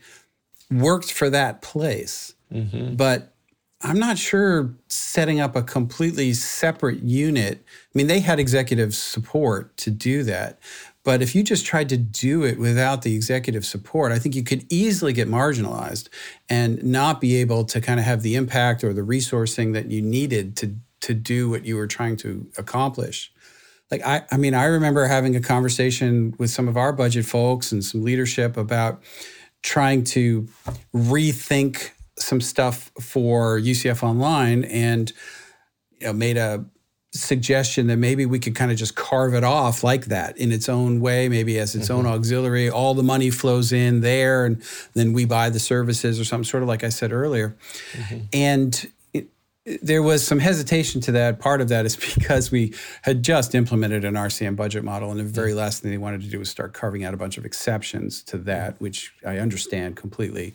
worked 0.71 1.13
for 1.13 1.31
that 1.31 1.63
place. 1.63 2.35
Mm-hmm. 2.53 2.97
But 2.97 3.33
I'm 3.81 3.99
not 3.99 4.19
sure 4.19 4.75
setting 4.89 5.39
up 5.39 5.55
a 5.55 5.63
completely 5.63 6.33
separate 6.33 7.03
unit. 7.03 7.63
I 7.65 7.99
mean, 7.99 8.09
they 8.09 8.21
had 8.21 8.41
executive 8.41 8.95
support 8.95 9.77
to 9.79 9.91
do 9.91 10.25
that. 10.25 10.59
But 11.05 11.23
if 11.23 11.35
you 11.35 11.43
just 11.43 11.65
tried 11.65 11.89
to 11.91 11.97
do 11.97 12.45
it 12.45 12.59
without 12.59 13.03
the 13.03 13.15
executive 13.15 13.65
support, 13.65 14.11
I 14.11 14.19
think 14.19 14.35
you 14.35 14.43
could 14.43 14.67
easily 14.69 15.13
get 15.13 15.29
marginalized 15.29 16.09
and 16.51 16.83
not 16.83 17.21
be 17.21 17.37
able 17.37 17.65
to 17.67 17.81
kind 17.81 18.01
of 18.01 18.05
have 18.05 18.23
the 18.23 18.35
impact 18.35 18.83
or 18.83 18.93
the 18.93 19.03
resourcing 19.03 19.73
that 19.75 19.91
you 19.91 20.03
needed 20.03 20.57
to, 20.57 20.75
to 21.01 21.15
do 21.15 21.49
what 21.49 21.65
you 21.65 21.77
were 21.77 21.87
trying 21.87 22.17
to 22.19 22.47
accomplish 22.59 23.33
like 23.91 24.05
I, 24.05 24.23
I 24.31 24.37
mean, 24.37 24.55
I 24.55 24.65
remember 24.65 25.07
having 25.07 25.35
a 25.37 25.41
conversation 25.41 26.35
with 26.39 26.51
some 26.51 26.69
of 26.69 26.77
our 26.77 26.93
budget 26.93 27.25
folks 27.25 27.73
and 27.73 27.83
some 27.85 28.03
leadership 28.03 28.57
about 28.57 29.03
trying 29.63 30.05
to 30.05 30.47
rethink 30.95 31.91
some 32.19 32.41
stuff 32.41 32.91
for 33.01 33.59
UCF 33.59 34.03
Online, 34.03 34.65
and 34.65 35.13
you 36.01 36.07
know, 36.07 36.13
made 36.13 36.37
a 36.37 36.65
suggestion 37.13 37.87
that 37.87 37.97
maybe 37.97 38.27
we 38.27 38.39
could 38.39 38.55
kind 38.55 38.71
of 38.71 38.77
just 38.77 38.95
carve 38.95 39.35
it 39.35 39.45
off 39.45 39.83
like 39.83 40.07
that 40.07 40.37
in 40.37 40.53
its 40.53 40.69
own 40.69 41.01
way, 41.01 41.29
maybe 41.29 41.59
as 41.59 41.75
its 41.75 41.89
mm-hmm. 41.89 42.07
own 42.07 42.07
auxiliary. 42.07 42.69
All 42.69 42.95
the 42.95 43.03
money 43.03 43.31
flows 43.31 43.73
in 43.73 44.01
there, 44.01 44.45
and 44.45 44.63
then 44.95 45.13
we 45.13 45.25
buy 45.25 45.51
the 45.51 45.59
services 45.59 46.21
or 46.21 46.25
something, 46.25 46.45
sort 46.45 46.63
of 46.63 46.69
like 46.69 46.85
I 46.85 46.91
said 46.91 47.13
earlier. 47.13 47.57
Mm-hmm. 47.93 48.19
And 48.33 48.93
there 49.83 50.03
was 50.03 50.27
some 50.27 50.39
hesitation 50.39 51.01
to 51.03 51.13
that. 51.13 51.39
Part 51.39 51.61
of 51.61 51.69
that 51.69 51.87
is 51.87 51.97
because 52.15 52.51
we 52.51 52.75
had 53.03 53.23
just 53.23 53.55
implemented 53.55 54.05
an 54.05 54.15
RCM 54.15 54.57
budget 54.57 54.85
model, 54.85 55.11
and 55.11 55.21
the 55.21 55.25
very 55.25 55.55
last 55.55 55.83
thing 55.83 55.91
they 55.91 55.99
wanted 55.99 56.23
to 56.23 56.29
do 56.29 56.39
was 56.39 56.49
start 56.49 56.73
carving 56.73 57.05
out 57.05 57.15
a 57.15 57.17
bunch 57.17 57.39
of 57.39 57.45
exceptions 57.45 58.23
to 58.25 58.39
that, 58.39 58.81
which 58.81 59.13
I 59.27 59.39
understand 59.39 59.97
completely. 59.97 60.55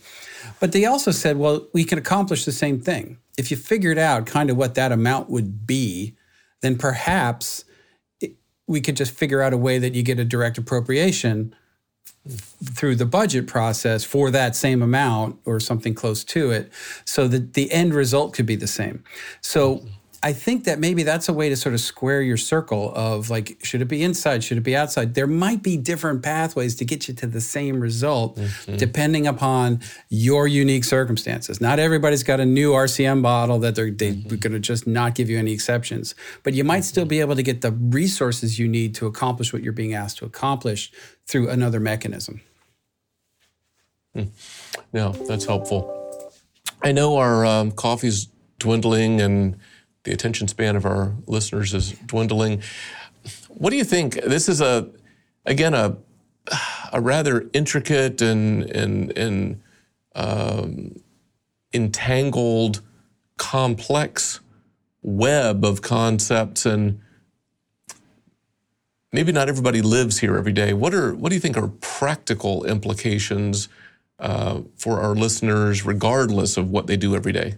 But 0.60 0.71
they 0.71 0.86
also 0.86 1.12
said, 1.12 1.38
well, 1.38 1.67
we 1.73 1.84
can 1.84 1.97
accomplish 1.97 2.45
the 2.45 2.52
same 2.52 2.80
thing. 2.82 3.17
If 3.38 3.52
you 3.52 3.58
figured 3.58 3.97
out 3.97 4.26
kind 4.26 4.49
of 4.49 4.58
what 4.58 4.76
that 4.76 4.91
amount 4.91 5.30
would 5.30 5.65
be, 5.65 6.15
then 6.62 6.78
perhaps 6.78 7.65
we 8.67 8.82
could 8.82 8.95
just 8.95 9.12
figure 9.12 9.41
out 9.41 9.54
a 9.54 9.58
way 9.58 9.78
that 9.80 9.93
you 9.93 10.04
get 10.04 10.19
a 10.19 10.26
direct 10.26 10.58
appropriation 10.58 11.54
through 12.28 12.96
the 12.96 13.06
budget 13.06 13.48
process 13.48 14.04
for 14.04 14.32
that 14.32 14.56
same 14.56 14.82
amount 14.82 15.38
or 15.46 15.60
something 15.60 15.94
close 15.94 16.24
to 16.24 16.52
it 16.52 16.72
so 17.06 17.28
that 17.28 17.54
the 17.54 17.72
end 17.72 17.94
result 17.94 18.34
could 18.34 18.46
be 18.46 18.56
the 18.56 18.68
same. 18.68 19.04
So 19.42 19.84
I 20.25 20.31
think 20.31 20.63
that 20.63 20.79
maybe 20.79 21.03
that's 21.03 21.27
a 21.27 21.33
way 21.33 21.49
to 21.49 21.57
sort 21.57 21.75
of 21.75 21.81
square 21.81 22.21
your 22.21 22.38
circle 22.38 22.93
of 22.95 23.29
like, 23.29 23.57
should 23.62 23.81
it 23.81 23.89
be 23.89 24.01
inside? 24.01 24.41
Should 24.41 24.57
it 24.57 24.62
be 24.62 24.73
outside? 24.73 25.15
There 25.15 25.27
might 25.27 25.62
be 25.62 25.75
different 25.75 26.23
pathways 26.23 26.75
to 26.77 26.86
get 26.86 27.09
you 27.09 27.13
to 27.15 27.27
the 27.27 27.41
same 27.41 27.81
result 27.81 28.38
mm-hmm. 28.38 28.77
depending 28.77 29.27
upon 29.27 29.81
your 30.07 30.47
unique 30.47 30.86
circumstances. 30.86 31.59
Not 31.59 31.77
everybody's 31.77 32.23
got 32.23 32.39
a 32.39 32.45
new 32.45 32.71
RCM 32.71 33.19
model 33.19 33.59
that 33.59 33.75
they're, 33.75 33.91
they 33.91 34.13
mm-hmm. 34.13 34.38
going 34.38 34.53
to 34.53 34.59
just 34.59 34.88
not 34.88 35.13
give 35.13 35.29
you 35.29 35.38
any 35.38 35.51
exceptions, 35.51 36.15
but 36.43 36.53
you 36.53 36.63
might 36.63 36.77
mm-hmm. 36.77 36.83
still 36.83 37.05
be 37.05 37.19
able 37.19 37.36
to 37.36 37.43
get 37.43 37.59
the 37.59 37.73
resources 37.73 38.57
you 38.57 38.69
need 38.69 38.95
to 38.95 39.07
accomplish 39.07 39.51
what 39.51 39.62
you're 39.62 39.73
being 39.73 39.93
asked 39.93 40.19
to 40.19 40.25
accomplish 40.25 40.89
through 41.27 41.49
another 41.49 41.81
mechanism. 41.81 42.39
Mm. 44.15 44.29
Yeah, 44.93 45.12
that's 45.27 45.43
helpful. 45.43 46.31
I 46.81 46.93
know 46.93 47.17
our 47.17 47.45
um, 47.45 47.71
coffee's 47.71 48.29
dwindling 48.59 49.19
and 49.19 49.57
the 50.04 50.12
attention 50.12 50.48
span 50.48 50.76
of 50.76 50.86
our 50.86 51.13
listeners 51.28 51.74
is 51.74 51.92
dwindling. 52.06 52.62
What 53.50 53.70
do 53.70 53.78
you 53.78 53.84
think? 53.84 54.16
This 54.16 54.50
is 54.50 54.62
a, 54.62 54.89
again, 55.46 55.74
a, 55.74 55.98
a 56.92 57.02
rather 57.02 57.50
intricate 57.54 58.22
and, 58.22 58.63
and, 58.63 59.18
and 59.18 59.62
um, 60.16 61.02
entangled, 61.74 62.82
complex 63.38 64.39
web 65.02 65.66
of 65.66 65.82
concepts 65.82 66.66
and 66.66 67.00
maybe 69.12 69.32
not 69.32 69.48
everybody 69.50 69.82
lives 69.82 70.20
here 70.20 70.38
every 70.38 70.52
day. 70.52 70.74
What 70.74 70.94
are 70.94 71.13
what 71.13 71.30
do 71.30 71.36
you 71.36 71.42
think 71.42 71.58
are 71.58 71.68
practical 71.68 72.66
implications 72.66 73.70
uh, 74.20 74.62
for 74.78 75.02
our 75.02 75.16
listeners, 75.16 75.86
regardless 75.86 76.58
of 76.58 76.70
what 76.70 76.88
they 76.88 76.98
do 76.98 77.16
every 77.16 77.32
day? 77.32 77.56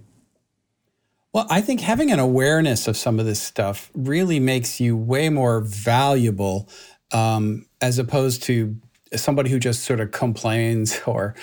Well, 1.36 1.48
I 1.50 1.60
think 1.60 1.82
having 1.82 2.14
an 2.14 2.20
awareness 2.20 2.88
of 2.88 2.96
some 2.96 3.20
of 3.20 3.26
this 3.26 3.42
stuff 3.42 3.92
really 3.94 4.40
makes 4.40 4.80
you 4.80 4.96
way 4.96 5.28
more 5.28 5.60
valuable 5.60 6.70
um, 7.12 7.66
as 7.82 8.00
opposed 8.00 8.44
to 8.44 8.78
somebody 9.18 9.50
who 9.50 9.60
just 9.60 9.84
sort 9.84 10.00
of 10.00 10.12
complains 10.12 10.98
or 11.06 11.36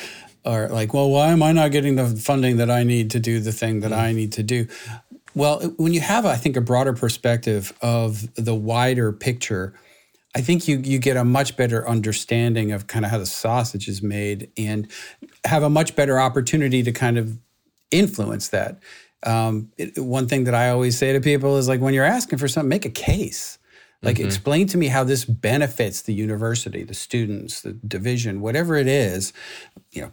or 0.46 0.68
like, 0.68 0.94
well, 0.94 1.11
why 1.11 1.28
am 1.28 1.42
I 1.42 1.52
not 1.52 1.72
getting 1.72 1.96
the 1.96 2.07
funding 2.07 2.57
that 2.57 2.70
I 2.70 2.85
need 2.85 3.11
to 3.11 3.20
do 3.20 3.38
the 3.38 3.52
thing 3.52 3.81
that 3.81 3.90
mm. 3.90 3.98
I 3.98 4.12
need 4.12 4.33
to 4.33 4.42
do? 4.42 4.66
Well, 5.35 5.61
when 5.76 5.92
you 5.92 6.00
have, 6.00 6.24
I 6.24 6.37
think, 6.37 6.57
a 6.57 6.62
broader 6.62 6.94
perspective 6.94 7.74
of 7.83 8.35
the 8.35 8.55
wider 8.55 9.12
picture, 9.12 9.74
I 10.35 10.40
think 10.40 10.68
you 10.68 10.78
you 10.78 11.00
get 11.00 11.18
a 11.18 11.24
much 11.24 11.55
better 11.55 11.87
understanding 11.87 12.72
of 12.72 12.87
kind 12.87 13.05
of 13.05 13.11
how 13.11 13.18
the 13.18 13.26
sausage 13.26 13.88
is 13.88 14.02
made 14.02 14.50
and 14.57 14.90
have 15.44 15.62
a 15.62 15.68
much 15.68 15.94
better 15.94 16.18
opportunity 16.18 16.83
to 16.83 16.92
kind 16.92 17.18
of 17.18 17.37
influence 17.90 18.48
that. 18.48 18.78
Um, 19.24 19.70
it, 19.76 19.98
one 19.98 20.26
thing 20.28 20.44
that 20.44 20.54
I 20.54 20.70
always 20.70 20.98
say 20.98 21.12
to 21.12 21.20
people 21.20 21.56
is 21.56 21.68
like, 21.68 21.80
when 21.80 21.94
you're 21.94 22.04
asking 22.04 22.38
for 22.38 22.48
something, 22.48 22.68
make 22.68 22.85
a 22.85 22.90
case. 22.90 23.58
Like, 24.02 24.16
mm-hmm. 24.16 24.26
explain 24.26 24.66
to 24.68 24.78
me 24.78 24.88
how 24.88 25.04
this 25.04 25.24
benefits 25.24 26.02
the 26.02 26.12
university, 26.12 26.82
the 26.82 26.94
students, 26.94 27.61
the 27.61 27.72
division, 27.72 28.40
whatever 28.40 28.74
it 28.74 28.88
is. 28.88 29.32
You 29.92 30.02
know, 30.02 30.12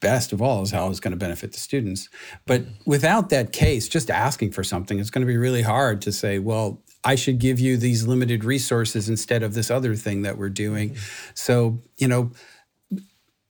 best 0.00 0.32
of 0.32 0.42
all 0.42 0.62
is 0.62 0.72
how 0.72 0.90
it's 0.90 1.00
going 1.00 1.12
to 1.12 1.16
benefit 1.16 1.52
the 1.52 1.58
students. 1.58 2.08
But 2.46 2.64
without 2.84 3.28
that 3.30 3.52
case, 3.52 3.88
just 3.88 4.10
asking 4.10 4.52
for 4.52 4.64
something, 4.64 4.98
it's 4.98 5.10
going 5.10 5.22
to 5.22 5.26
be 5.26 5.36
really 5.36 5.62
hard 5.62 6.02
to 6.02 6.12
say, 6.12 6.38
well, 6.40 6.82
I 7.04 7.14
should 7.14 7.38
give 7.38 7.60
you 7.60 7.76
these 7.76 8.06
limited 8.06 8.44
resources 8.44 9.08
instead 9.08 9.44
of 9.44 9.54
this 9.54 9.70
other 9.70 9.94
thing 9.94 10.22
that 10.22 10.36
we're 10.36 10.48
doing. 10.48 10.90
Mm-hmm. 10.90 11.30
So, 11.34 11.80
you 11.96 12.08
know, 12.08 12.32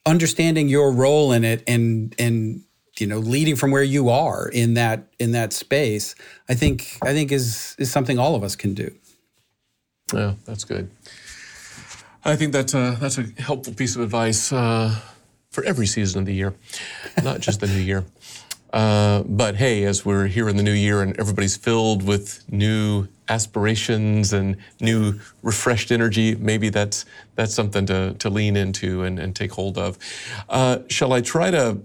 understanding 0.04 0.68
your 0.68 0.92
role 0.92 1.32
in 1.32 1.44
it 1.44 1.62
and 1.66 2.14
and 2.18 2.62
you 3.00 3.06
know 3.06 3.18
leading 3.18 3.56
from 3.56 3.70
where 3.70 3.82
you 3.82 4.08
are 4.08 4.48
in 4.48 4.74
that 4.74 5.06
in 5.18 5.32
that 5.32 5.52
space 5.52 6.14
i 6.48 6.54
think 6.54 6.96
i 7.02 7.12
think 7.12 7.32
is 7.32 7.76
is 7.78 7.90
something 7.90 8.18
all 8.18 8.34
of 8.34 8.42
us 8.42 8.56
can 8.56 8.74
do. 8.74 8.90
Yeah 10.12 10.34
that's 10.46 10.64
good. 10.64 10.90
I 12.24 12.36
think 12.36 12.52
that's 12.52 12.74
a 12.74 12.96
that's 13.00 13.18
a 13.18 13.24
helpful 13.38 13.74
piece 13.74 13.94
of 13.96 14.02
advice 14.02 14.52
uh, 14.52 14.94
for 15.50 15.64
every 15.64 15.86
season 15.86 16.20
of 16.20 16.26
the 16.26 16.34
year 16.34 16.54
not 17.22 17.40
just 17.40 17.60
the 17.60 17.66
new 17.66 17.80
year. 17.80 18.04
Uh, 18.70 19.22
but 19.22 19.56
hey 19.56 19.84
as 19.84 20.04
we're 20.04 20.26
here 20.26 20.46
in 20.46 20.58
the 20.58 20.62
new 20.62 20.74
year 20.74 21.00
and 21.00 21.18
everybody's 21.18 21.56
filled 21.56 22.02
with 22.02 22.44
new 22.52 23.08
aspirations 23.26 24.34
and 24.34 24.58
new 24.78 25.18
refreshed 25.42 25.90
energy 25.90 26.34
maybe 26.34 26.68
that's 26.68 27.06
that's 27.34 27.54
something 27.54 27.86
to 27.86 28.12
to 28.18 28.28
lean 28.28 28.58
into 28.58 29.04
and, 29.04 29.18
and 29.18 29.34
take 29.34 29.52
hold 29.52 29.78
of. 29.78 29.96
Uh, 30.50 30.80
shall 30.90 31.14
i 31.14 31.20
try 31.22 31.50
to 31.50 31.78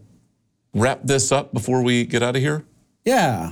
wrap 0.74 1.02
this 1.04 1.32
up 1.32 1.54
before 1.54 1.82
we 1.82 2.06
get 2.06 2.24
out 2.24 2.36
of 2.36 2.42
here? 2.42 2.66
Yeah. 3.06 3.52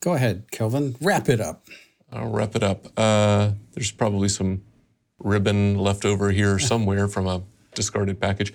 Go 0.00 0.14
ahead, 0.14 0.50
Kelvin. 0.50 0.96
Wrap 1.00 1.28
it 1.28 1.40
up. 1.40 1.66
I'll 2.12 2.30
wrap 2.30 2.56
it 2.56 2.62
up. 2.62 2.86
Uh, 2.96 3.52
there's 3.72 3.90
probably 3.90 4.28
some 4.28 4.62
ribbon 5.18 5.78
left 5.78 6.04
over 6.04 6.30
here 6.30 6.58
somewhere 6.70 7.08
from 7.08 7.26
a 7.26 7.42
discarded 7.74 8.20
package. 8.20 8.52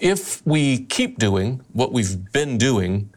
If 0.00 0.46
we 0.46 0.84
keep 0.84 1.18
doing 1.18 1.60
what 1.72 1.92
we've 1.92 2.32
been 2.32 2.56
doing, 2.56 3.10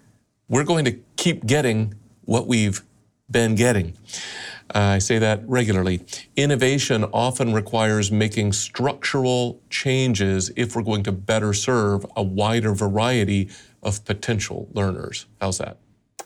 we're 0.50 0.64
going 0.64 0.86
to 0.86 1.00
keep 1.16 1.46
getting 1.46 1.94
what 2.26 2.48
we've 2.48 2.82
been 3.30 3.56
getting. 3.56 3.94
Uh, 4.74 4.80
I 4.80 5.00
say 5.00 5.18
that 5.20 5.42
regularly. 5.48 6.06
Innovation 6.36 7.04
often 7.06 7.54
requires 7.54 8.12
making 8.12 8.54
structural 8.54 9.62
changes 9.70 10.52
if 10.56 10.76
we're 10.76 10.84
going 10.84 11.04
to 11.04 11.12
better 11.12 11.54
serve 11.54 12.06
a 12.16 12.22
wider 12.22 12.74
variety 12.74 13.50
of 13.84 14.04
potential 14.06 14.68
learners. 14.74 15.26
How's 15.40 15.58
that? 15.60 15.78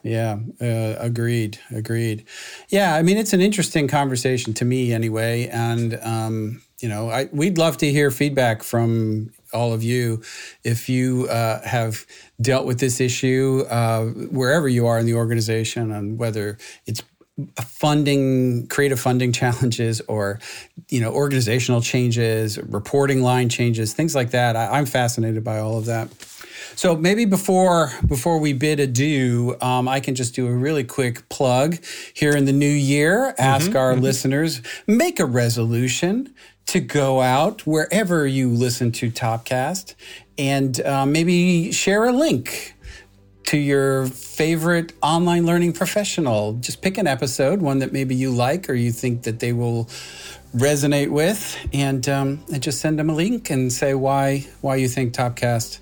Yeah, 0.03 0.39
uh, 0.61 0.95
agreed. 0.99 1.59
Agreed. 1.73 2.25
Yeah, 2.69 2.95
I 2.95 3.01
mean, 3.03 3.17
it's 3.17 3.31
an 3.31 3.39
interesting 3.39 3.87
conversation 3.87 4.53
to 4.55 4.65
me 4.65 4.91
anyway. 4.91 5.47
And, 5.47 5.97
um, 6.03 6.61
you 6.79 6.89
know, 6.89 7.09
I, 7.09 7.29
we'd 7.31 7.57
love 7.57 7.77
to 7.77 7.89
hear 7.89 8.11
feedback 8.11 8.63
from 8.63 9.31
all 9.53 9.71
of 9.71 9.81
you 9.81 10.21
if 10.63 10.89
you 10.89 11.27
uh, 11.29 11.65
have 11.65 12.05
dealt 12.41 12.65
with 12.65 12.79
this 12.79 12.99
issue 12.99 13.63
uh, 13.69 14.05
wherever 14.05 14.67
you 14.67 14.87
are 14.87 14.99
in 14.99 15.05
the 15.05 15.13
organization 15.13 15.91
and 15.91 16.19
whether 16.19 16.57
it's 16.85 17.01
funding 17.61 18.67
creative 18.67 18.99
funding 18.99 19.31
challenges 19.41 20.01
or 20.01 20.39
you 20.89 21.01
know 21.01 21.11
organizational 21.11 21.81
changes 21.81 22.59
reporting 22.59 23.23
line 23.23 23.49
changes 23.49 23.93
things 23.93 24.13
like 24.13 24.31
that 24.31 24.55
I, 24.55 24.77
am 24.77 24.85
fascinated 24.85 25.43
by 25.43 25.57
all 25.57 25.77
of 25.77 25.85
that 25.85 26.09
so 26.75 26.95
maybe 26.95 27.25
before 27.25 27.91
before 28.07 28.39
we 28.39 28.53
bid 28.53 28.79
adieu 28.79 29.55
um, 29.61 29.87
i 29.87 29.99
can 29.99 30.15
just 30.15 30.35
do 30.35 30.47
a 30.47 30.51
really 30.51 30.83
quick 30.83 31.27
plug 31.29 31.77
here 32.13 32.35
in 32.35 32.45
the 32.45 32.53
new 32.53 32.65
year 32.65 33.33
ask 33.37 33.67
mm-hmm, 33.67 33.77
our 33.77 33.93
mm-hmm. 33.93 34.03
listeners 34.03 34.61
make 34.87 35.19
a 35.19 35.25
resolution 35.25 36.33
to 36.65 36.79
go 36.79 37.21
out 37.21 37.67
wherever 37.67 38.25
you 38.25 38.49
listen 38.49 38.91
to 38.91 39.11
TOPcast 39.11 39.95
and 40.37 40.79
uh, 40.81 41.05
maybe 41.05 41.71
share 41.71 42.05
a 42.05 42.11
link 42.11 42.73
to 43.45 43.57
your 43.57 44.07
favorite 44.07 44.93
online 45.01 45.45
learning 45.45 45.73
professional. 45.73 46.53
Just 46.53 46.81
pick 46.81 46.97
an 46.97 47.07
episode, 47.07 47.61
one 47.61 47.79
that 47.79 47.91
maybe 47.91 48.15
you 48.15 48.31
like 48.31 48.69
or 48.69 48.73
you 48.73 48.91
think 48.91 49.23
that 49.23 49.39
they 49.39 49.53
will 49.53 49.85
resonate 50.55 51.09
with, 51.09 51.57
and, 51.73 52.07
um, 52.07 52.43
and 52.51 52.63
just 52.63 52.79
send 52.79 52.97
them 52.99 53.09
a 53.09 53.13
link 53.13 53.49
and 53.49 53.71
say 53.71 53.93
why 53.93 54.47
why 54.61 54.75
you 54.75 54.87
think 54.87 55.13
TOPcast 55.13 55.79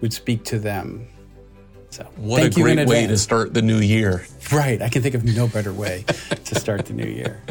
would 0.00 0.12
speak 0.12 0.44
to 0.44 0.58
them. 0.58 1.06
So, 1.90 2.04
what 2.16 2.42
a 2.44 2.50
great 2.50 2.86
way 2.86 3.06
to 3.06 3.18
start 3.18 3.52
the 3.52 3.62
new 3.62 3.78
year! 3.78 4.24
Right, 4.52 4.80
I 4.80 4.88
can 4.88 5.02
think 5.02 5.14
of 5.14 5.24
no 5.24 5.48
better 5.48 5.72
way 5.72 6.04
to 6.44 6.54
start 6.54 6.86
the 6.86 6.92
new 6.92 7.06
year. 7.06 7.42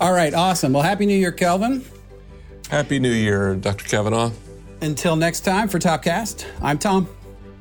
All 0.00 0.12
right, 0.12 0.34
awesome. 0.34 0.72
Well, 0.72 0.82
happy 0.82 1.06
New 1.06 1.16
Year, 1.16 1.32
Kelvin. 1.32 1.84
Happy 2.68 2.98
New 2.98 3.12
Year, 3.12 3.54
Dr. 3.54 3.84
Cavanagh. 3.84 4.32
Until 4.82 5.16
next 5.16 5.40
time 5.40 5.68
for 5.68 5.78
TOPcast, 5.78 6.44
I'm 6.60 6.78
Tom. 6.78 7.08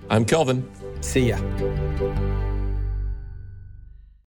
I'm 0.09 0.25
Kelvin. 0.25 0.69
See 1.01 1.29
ya. 1.29 2.24